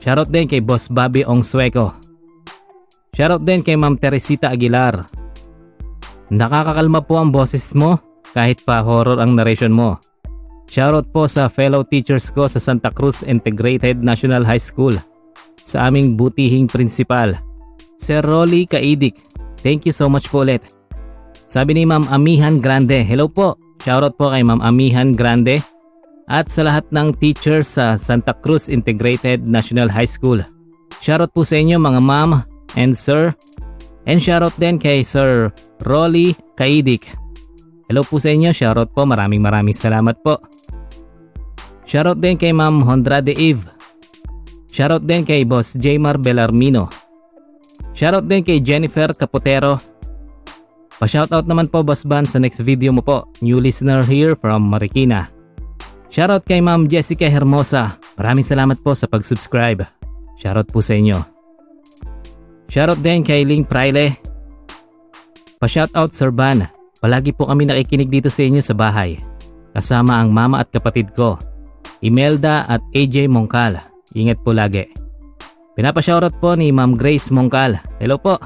Shoutout 0.00 0.32
din 0.32 0.48
kay 0.48 0.64
Boss 0.64 0.88
Bobby 0.88 1.20
Ongsueco. 1.20 1.92
Shoutout 3.12 3.44
din 3.44 3.60
kay 3.60 3.76
Ma'am 3.76 4.00
Teresita 4.00 4.48
Aguilar. 4.48 4.96
Nakakakalma 6.32 7.04
po 7.04 7.20
ang 7.20 7.28
boses 7.28 7.76
mo 7.76 8.00
kahit 8.32 8.64
pa 8.64 8.80
horror 8.80 9.20
ang 9.20 9.36
narration 9.36 9.74
mo. 9.74 10.00
Shoutout 10.64 11.12
po 11.12 11.28
sa 11.28 11.52
fellow 11.52 11.84
teachers 11.84 12.32
ko 12.32 12.48
sa 12.48 12.56
Santa 12.56 12.88
Cruz 12.88 13.20
Integrated 13.20 14.00
National 14.00 14.48
High 14.48 14.64
School. 14.64 14.96
Sa 15.68 15.84
aming 15.84 16.16
butihing 16.16 16.64
principal. 16.64 17.36
Sir 18.00 18.24
Rolly 18.24 18.64
Kaidik. 18.64 19.20
Thank 19.60 19.84
you 19.84 19.92
so 19.92 20.08
much 20.08 20.32
po 20.32 20.40
ulit. 20.40 20.64
Sabi 21.44 21.76
ni 21.76 21.84
Ma'am 21.84 22.08
Amihan 22.08 22.56
Grande, 22.56 23.04
hello 23.04 23.28
po. 23.28 23.60
Shoutout 23.84 24.16
po 24.16 24.32
kay 24.32 24.40
Ma'am 24.40 24.64
Amihan 24.64 25.12
Grande 25.12 25.60
at 26.28 26.48
sa 26.48 26.64
lahat 26.64 26.88
ng 26.88 27.16
teachers 27.16 27.76
sa 27.76 28.00
Santa 28.00 28.32
Cruz 28.32 28.72
Integrated 28.72 29.44
National 29.44 29.92
High 29.92 30.08
School. 30.08 30.40
Shoutout 31.04 31.36
po 31.36 31.44
sa 31.44 31.60
inyo 31.60 31.76
mga 31.76 32.00
ma'am 32.00 32.44
and 32.76 32.96
sir. 32.96 33.32
And 34.08 34.24
shoutout 34.24 34.56
din 34.56 34.80
kay 34.80 35.04
Sir 35.04 35.52
Rolly 35.84 36.32
Kaidik. 36.56 37.12
Hello 37.92 38.04
po 38.04 38.16
sa 38.16 38.32
inyo, 38.32 38.52
shoutout 38.56 38.92
po. 38.96 39.04
Maraming 39.04 39.40
maraming 39.44 39.76
salamat 39.76 40.20
po. 40.24 40.40
Shoutout 41.88 42.20
din 42.20 42.36
kay 42.36 42.52
Ma'am 42.56 42.84
Hondrade 42.84 43.32
Eve. 43.32 43.77
Shoutout 44.68 45.04
din 45.04 45.24
kay 45.24 45.42
Boss 45.48 45.74
Jmar 45.74 46.20
Belarmino. 46.20 46.92
Shoutout 47.96 48.28
din 48.28 48.44
kay 48.44 48.60
Jennifer 48.62 49.10
Capotero 49.16 49.98
Pa-shoutout 50.98 51.46
naman 51.46 51.70
po 51.70 51.86
Boss 51.86 52.02
Ban 52.02 52.26
sa 52.26 52.42
next 52.42 52.58
video 52.66 52.90
mo 52.90 53.06
po. 53.06 53.30
New 53.38 53.62
listener 53.62 54.02
here 54.02 54.34
from 54.34 54.66
Marikina. 54.66 55.30
Shoutout 56.10 56.42
kay 56.42 56.58
Ma'am 56.58 56.90
Jessica 56.90 57.30
Hermosa. 57.30 57.94
Maraming 58.18 58.42
salamat 58.42 58.82
po 58.82 58.98
sa 58.98 59.06
pag-subscribe. 59.06 59.86
Shoutout 60.42 60.74
po 60.74 60.82
sa 60.82 60.98
inyo. 60.98 61.22
Shoutout 62.66 62.98
din 62.98 63.22
kay 63.22 63.46
Ling 63.46 63.62
Praile. 63.62 64.18
Pa-shoutout 65.62 66.10
Sir 66.10 66.34
Ban. 66.34 66.66
Palagi 66.98 67.30
po 67.30 67.46
kami 67.46 67.70
nakikinig 67.70 68.10
dito 68.10 68.26
sa 68.26 68.42
inyo 68.42 68.58
sa 68.58 68.74
bahay. 68.74 69.22
Kasama 69.78 70.18
ang 70.18 70.34
mama 70.34 70.58
at 70.58 70.74
kapatid 70.74 71.14
ko. 71.14 71.38
Imelda 72.02 72.66
at 72.66 72.82
AJ 72.90 73.30
Mongkal. 73.30 73.78
Ingat 74.16 74.40
po 74.40 74.56
lagi. 74.56 74.88
Pinapa-shoutout 75.78 76.42
po 76.42 76.58
ni 76.58 76.74
Ma'am 76.74 76.98
Grace 76.98 77.30
Mongkal. 77.30 77.78
Hello 78.02 78.18
po. 78.18 78.40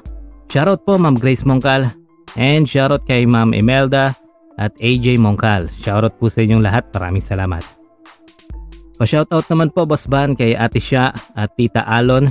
Shoutout 0.52 0.84
po 0.84 1.00
Ma'am 1.00 1.16
Grace 1.16 1.46
Mongkal. 1.48 1.88
And 2.36 2.68
shoutout 2.68 3.08
kay 3.08 3.24
Ma'am 3.24 3.56
Imelda 3.56 4.12
at 4.60 4.76
AJ 4.80 5.16
Mongkal. 5.16 5.72
Shoutout 5.80 6.20
po 6.20 6.28
sa 6.28 6.44
inyong 6.44 6.60
lahat. 6.60 6.88
Maraming 6.92 7.24
salamat. 7.24 7.64
Pa-shoutout 9.00 9.48
naman 9.48 9.72
po 9.72 9.88
Boss 9.88 10.04
Ban 10.06 10.36
kay 10.36 10.52
Ate 10.52 10.78
Sha 10.78 11.10
at 11.34 11.56
Tita 11.56 11.88
Alon 11.88 12.28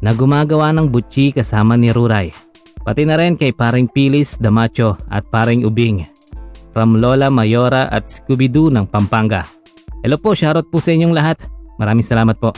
na 0.00 0.10
gumagawa 0.16 0.72
ng 0.72 0.88
butchi 0.88 1.30
kasama 1.30 1.76
ni 1.76 1.92
Ruray. 1.92 2.32
Pati 2.80 3.04
na 3.04 3.20
rin 3.20 3.36
kay 3.36 3.52
Paring 3.52 3.92
Pilis 3.92 4.40
Damacho 4.40 4.96
at 5.12 5.28
Paring 5.28 5.68
Ubing 5.68 6.08
from 6.72 6.96
Lola 7.02 7.28
Mayora 7.28 7.90
at 7.92 8.08
Scooby-Doo 8.08 8.72
ng 8.72 8.88
Pampanga. 8.88 9.44
Hello 10.00 10.16
po, 10.16 10.32
shoutout 10.32 10.70
po 10.72 10.80
sa 10.80 10.94
inyong 10.94 11.12
lahat. 11.12 11.57
Maraming 11.78 12.04
salamat 12.04 12.36
po. 12.36 12.50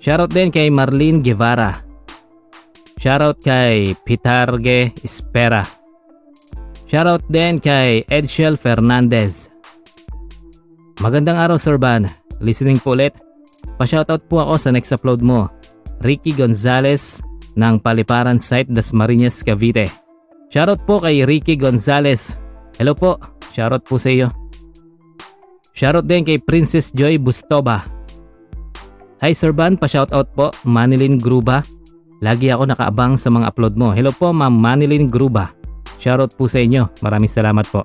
Shoutout 0.00 0.32
din 0.32 0.48
kay 0.48 0.72
Marlene 0.72 1.20
Guevara 1.20 1.86
Shoutout 2.96 3.44
kay 3.44 3.92
Pitarge 4.08 4.88
Espera. 5.04 5.60
Shoutout 6.88 7.28
din 7.28 7.60
kay 7.60 8.08
Edshel 8.08 8.56
Fernandez. 8.56 9.52
Magandang 11.04 11.36
araw 11.36 11.60
Sir 11.60 11.76
Ban. 11.76 12.08
Listening 12.40 12.80
po 12.80 12.96
ulit. 12.96 13.12
Pa-shoutout 13.76 14.24
po 14.32 14.40
ako 14.40 14.54
sa 14.56 14.72
next 14.72 14.96
upload 14.96 15.20
mo. 15.20 15.52
Ricky 16.00 16.32
Gonzalez 16.32 17.20
ng 17.52 17.84
Paliparan 17.84 18.40
Site 18.40 18.72
Dasmariñas 18.72 19.44
Cavite. 19.44 19.92
Shoutout 20.48 20.80
po 20.88 20.96
kay 21.04 21.20
Ricky 21.28 21.60
Gonzalez. 21.60 22.32
Hello 22.80 22.96
po. 22.96 23.20
Shoutout 23.52 23.84
po 23.84 24.00
sa 24.00 24.08
iyo. 24.08 24.32
Shoutout 25.76 26.08
din 26.08 26.24
kay 26.24 26.40
Princess 26.40 26.88
Joy 26.96 27.20
Bustoba. 27.20 27.84
Hi 29.20 29.36
Sir 29.36 29.52
Ban, 29.52 29.76
pa-shoutout 29.76 30.32
po. 30.32 30.48
Manilin 30.64 31.20
Gruba 31.20 31.60
Lagi 32.24 32.48
ako 32.48 32.64
nakaabang 32.64 33.20
sa 33.20 33.28
mga 33.28 33.52
upload 33.52 33.76
mo. 33.76 33.92
Hello 33.92 34.08
po 34.08 34.32
Ma'am 34.32 34.56
Manilyn 34.56 35.12
Gruba. 35.12 35.52
Shoutout 36.00 36.32
po 36.40 36.48
sa 36.48 36.64
inyo. 36.64 36.88
Maraming 37.04 37.28
salamat 37.28 37.68
po. 37.68 37.84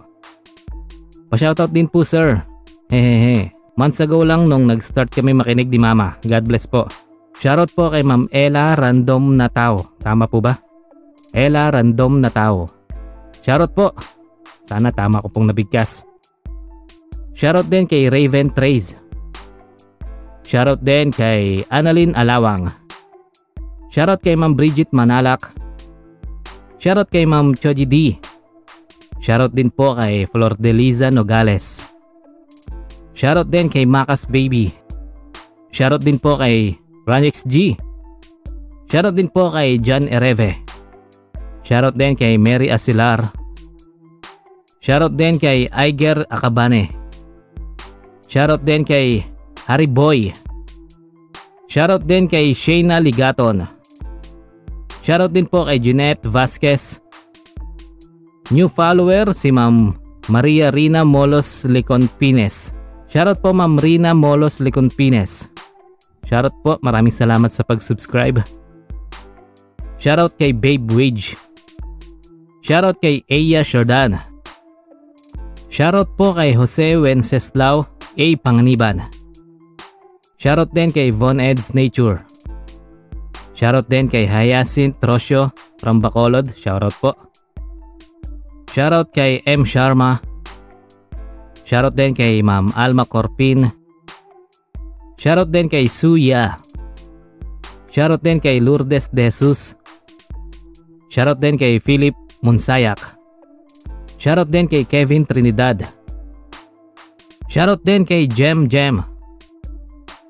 Pa-shoutout 1.27 1.75
din 1.75 1.91
po 1.91 2.07
sir. 2.07 2.39
Hehehe. 2.87 3.51
Months 3.75 3.99
ago 3.99 4.23
lang 4.23 4.47
nung 4.47 4.71
nag-start 4.71 5.11
kami 5.11 5.35
makinig 5.35 5.67
ni 5.67 5.79
Mama. 5.79 6.15
God 6.23 6.47
bless 6.47 6.63
po. 6.63 6.87
Shoutout 7.43 7.75
po 7.75 7.91
kay 7.91 8.07
Ma'am 8.07 8.23
Ella 8.31 8.71
Random 8.71 9.35
na 9.35 9.51
tao. 9.51 9.99
Tama 9.99 10.31
po 10.31 10.39
ba? 10.39 10.55
Ella 11.35 11.67
Random 11.67 12.23
na 12.23 12.31
tao. 12.31 12.71
Shoutout 13.43 13.71
po. 13.75 13.91
Sana 14.63 14.95
tama 14.95 15.19
ko 15.19 15.27
pong 15.27 15.51
nabigkas. 15.51 16.07
Shoutout 17.41 17.73
din 17.73 17.89
kay 17.89 18.05
Raven 18.05 18.53
Trace. 18.53 18.93
Shoutout 20.45 20.85
din 20.85 21.09
kay 21.09 21.65
Annalyn 21.73 22.13
Alawang. 22.13 22.69
Shoutout 23.89 24.21
kay 24.21 24.37
Ma'am 24.37 24.53
Bridget 24.53 24.93
Manalak. 24.93 25.49
Shoutout 26.77 27.09
kay 27.09 27.25
Ma'am 27.25 27.57
Choji 27.57 27.89
D. 27.89 28.13
Shoutout 29.17 29.57
din 29.57 29.73
po 29.73 29.97
kay 29.97 30.29
Flor 30.29 30.53
Deliza 30.53 31.09
Nogales. 31.09 31.89
Shoutout 33.17 33.49
din 33.49 33.73
kay 33.73 33.89
Makas 33.89 34.29
Baby. 34.29 34.69
Shoutout 35.73 36.05
din 36.05 36.21
po 36.21 36.37
kay 36.37 36.77
Ranix 37.09 37.41
G. 37.49 37.73
Shoutout 38.85 39.17
din 39.17 39.33
po 39.33 39.49
kay 39.49 39.81
John 39.81 40.05
Ereve. 40.13 40.61
Shoutout 41.65 41.97
din 41.97 42.13
kay 42.13 42.37
Mary 42.37 42.69
Asilar. 42.69 43.33
Shoutout 44.77 45.17
din 45.17 45.41
kay 45.41 45.65
Iger 45.73 46.29
Akabane. 46.29 47.00
Shoutout 48.31 48.63
din 48.63 48.87
kay 48.87 49.27
Harry 49.67 49.91
Boy. 49.91 50.31
Shoutout 51.67 52.07
din 52.07 52.31
kay 52.31 52.55
Shayna 52.55 53.03
Ligaton. 53.03 53.67
Shoutout 55.03 55.35
din 55.35 55.51
po 55.51 55.67
kay 55.67 55.83
Jeanette 55.83 56.23
Vasquez. 56.31 57.03
New 58.55 58.71
follower 58.71 59.35
si 59.35 59.51
Ma'am 59.51 59.99
Maria 60.31 60.71
Rina 60.71 61.03
Molos 61.03 61.67
Licon 61.67 62.07
Pines. 62.07 62.71
Shoutout 63.11 63.43
po 63.43 63.51
Ma'am 63.51 63.75
Rina 63.75 64.15
Molos 64.15 64.63
Licon 64.63 64.87
Pines. 64.87 65.51
Shoutout 66.23 66.55
po, 66.63 66.79
maraming 66.79 67.11
salamat 67.11 67.51
sa 67.51 67.67
pag-subscribe. 67.67 68.39
Shoutout 69.99 70.39
kay 70.39 70.55
Babe 70.55 70.87
Wage. 70.95 71.35
Shoutout 72.63 72.95
kay 73.03 73.27
Aya 73.27 73.67
Jordan. 73.67 74.23
Shoutout 75.67 76.15
po 76.15 76.31
kay 76.31 76.55
Jose 76.55 76.95
Wenceslao 76.95 77.91
A. 78.17 78.27
Panganiban. 78.35 79.07
Shoutout 80.41 80.73
din 80.73 80.89
kay 80.89 81.13
Von 81.13 81.37
Ed's 81.37 81.71
Nature. 81.71 82.25
Shoutout 83.53 83.85
din 83.87 84.09
kay 84.09 84.25
Hyacinth 84.25 84.97
Trosyo 84.97 85.53
from 85.77 86.01
Bacolod. 86.01 86.49
Shoutout 86.57 86.97
po. 86.97 87.11
Shoutout 88.73 89.13
kay 89.13 89.37
M. 89.45 89.61
Sharma. 89.63 90.17
Shoutout 91.61 91.93
din 91.93 92.17
kay 92.17 92.41
Ma'am 92.41 92.73
Alma 92.73 93.05
Corpin. 93.05 93.69
Shoutout 95.21 95.53
din 95.53 95.69
kay 95.69 95.85
Suya. 95.85 96.57
Shoutout 97.93 98.25
din 98.25 98.41
kay 98.41 98.57
Lourdes 98.57 99.13
De 99.13 99.29
Jesus. 99.29 99.77
Shoutout 101.13 101.37
din 101.37 101.55
kay 101.55 101.77
Philip 101.77 102.17
Munsayak. 102.41 102.97
Shoutout 104.17 104.49
din 104.49 104.65
kay 104.65 104.89
Kevin 104.89 105.23
Trinidad. 105.23 106.00
Shoutout 107.51 107.83
din 107.83 108.07
kay 108.07 108.31
Jem 108.31 108.71
Jem. 108.71 109.03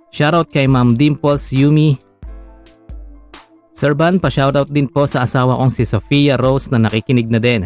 Shoutout 0.10 0.50
kay 0.50 0.66
Ma'am 0.66 0.98
Dimples 0.98 1.54
Yumi. 1.54 1.94
Sir 3.78 3.94
Ban, 3.94 4.18
pa-shoutout 4.18 4.74
din 4.74 4.90
po 4.90 5.06
sa 5.06 5.30
asawa 5.30 5.54
kong 5.54 5.70
si 5.70 5.86
Sofia 5.86 6.34
Rose 6.34 6.74
na 6.74 6.82
nakikinig 6.82 7.30
na 7.30 7.38
din. 7.38 7.62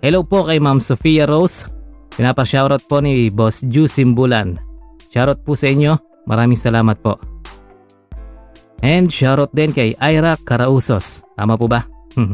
Hello 0.00 0.24
po 0.24 0.48
kay 0.48 0.56
Ma'am 0.56 0.80
Sofia 0.80 1.28
Rose. 1.28 1.68
Pinapa-shoutout 2.16 2.88
po 2.88 3.04
ni 3.04 3.28
Boss 3.28 3.60
Ju 3.68 3.84
Simbulan. 3.84 4.56
shoutout 5.12 5.44
po 5.44 5.52
sa 5.52 5.68
inyo. 5.68 5.92
Maraming 6.24 6.56
salamat 6.56 6.96
po. 7.04 7.20
And 8.80 9.12
shoutout 9.12 9.52
din 9.52 9.76
kay 9.76 10.00
Ira 10.00 10.40
Carausos. 10.48 11.28
Tama 11.36 11.60
po 11.60 11.68
ba? 11.68 11.84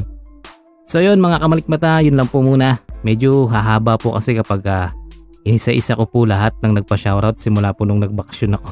so 0.90 1.02
yun 1.02 1.18
mga 1.18 1.42
kamalikmata, 1.42 1.98
yun 1.98 2.14
lang 2.14 2.30
po 2.30 2.46
muna. 2.46 2.78
Medyo 3.02 3.50
hahaba 3.50 3.98
po 3.98 4.14
kasi 4.14 4.38
kapag 4.38 4.62
uh, 4.70 4.94
inisa-isa 5.44 5.94
ko 5.94 6.08
po 6.08 6.24
lahat 6.24 6.56
ng 6.64 6.80
nagpa-shoutout 6.80 7.36
simula 7.36 7.76
po 7.76 7.84
nung 7.84 8.00
nagbakasyon 8.00 8.56
ako. 8.56 8.68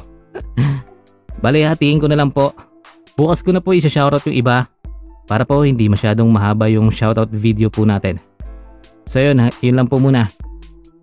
Bale, 1.43 1.61
hatiin 1.63 2.01
ko 2.01 2.09
na 2.09 2.17
lang 2.17 2.33
po. 2.33 2.51
Bukas 3.13 3.45
ko 3.45 3.53
na 3.53 3.61
po 3.61 3.77
isa-shoutout 3.77 4.25
yung 4.27 4.37
iba 4.37 4.65
para 5.29 5.45
po 5.45 5.61
hindi 5.63 5.87
masyadong 5.87 6.27
mahaba 6.27 6.67
yung 6.67 6.89
shoutout 6.89 7.29
video 7.29 7.69
po 7.69 7.85
natin. 7.85 8.17
So 9.05 9.21
yun, 9.21 9.39
yun 9.61 9.77
lang 9.77 9.87
po 9.87 10.01
muna. 10.01 10.27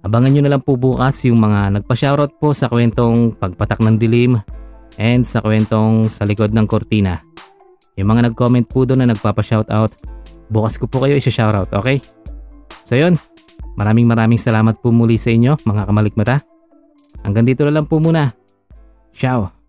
Abangan 0.00 0.33
nyo 0.33 0.42
na 0.42 0.52
lang 0.56 0.62
po 0.64 0.80
bukas 0.80 1.28
yung 1.28 1.38
mga 1.38 1.80
nagpa-shoutout 1.80 2.40
po 2.40 2.56
sa 2.56 2.66
kwentong 2.66 3.37
pagpatak 3.37 3.78
ng 3.85 4.00
dilim 4.00 4.40
and 4.96 5.28
sa 5.28 5.44
kwentong 5.44 6.09
sa 6.09 6.24
likod 6.24 6.50
ng 6.56 6.64
kortina. 6.64 7.20
Yung 8.00 8.09
mga 8.09 8.33
nag-comment 8.33 8.64
po 8.64 8.88
doon 8.88 9.04
na 9.04 9.12
nagpapa-shoutout, 9.12 9.92
bukas 10.48 10.80
ko 10.80 10.88
po 10.88 11.04
kayo 11.04 11.20
isa-shoutout, 11.20 11.68
okay? 11.76 12.00
So 12.83 12.96
yun, 12.96 13.20
maraming 13.81 14.05
maraming 14.05 14.37
salamat 14.37 14.77
po 14.85 14.93
muli 14.93 15.16
sa 15.16 15.33
inyo 15.33 15.64
mga 15.64 15.88
kamalikmata. 15.88 16.37
Hanggang 17.25 17.49
dito 17.49 17.64
na 17.64 17.81
lang 17.81 17.88
po 17.88 17.97
muna. 17.97 18.37
Ciao! 19.16 19.60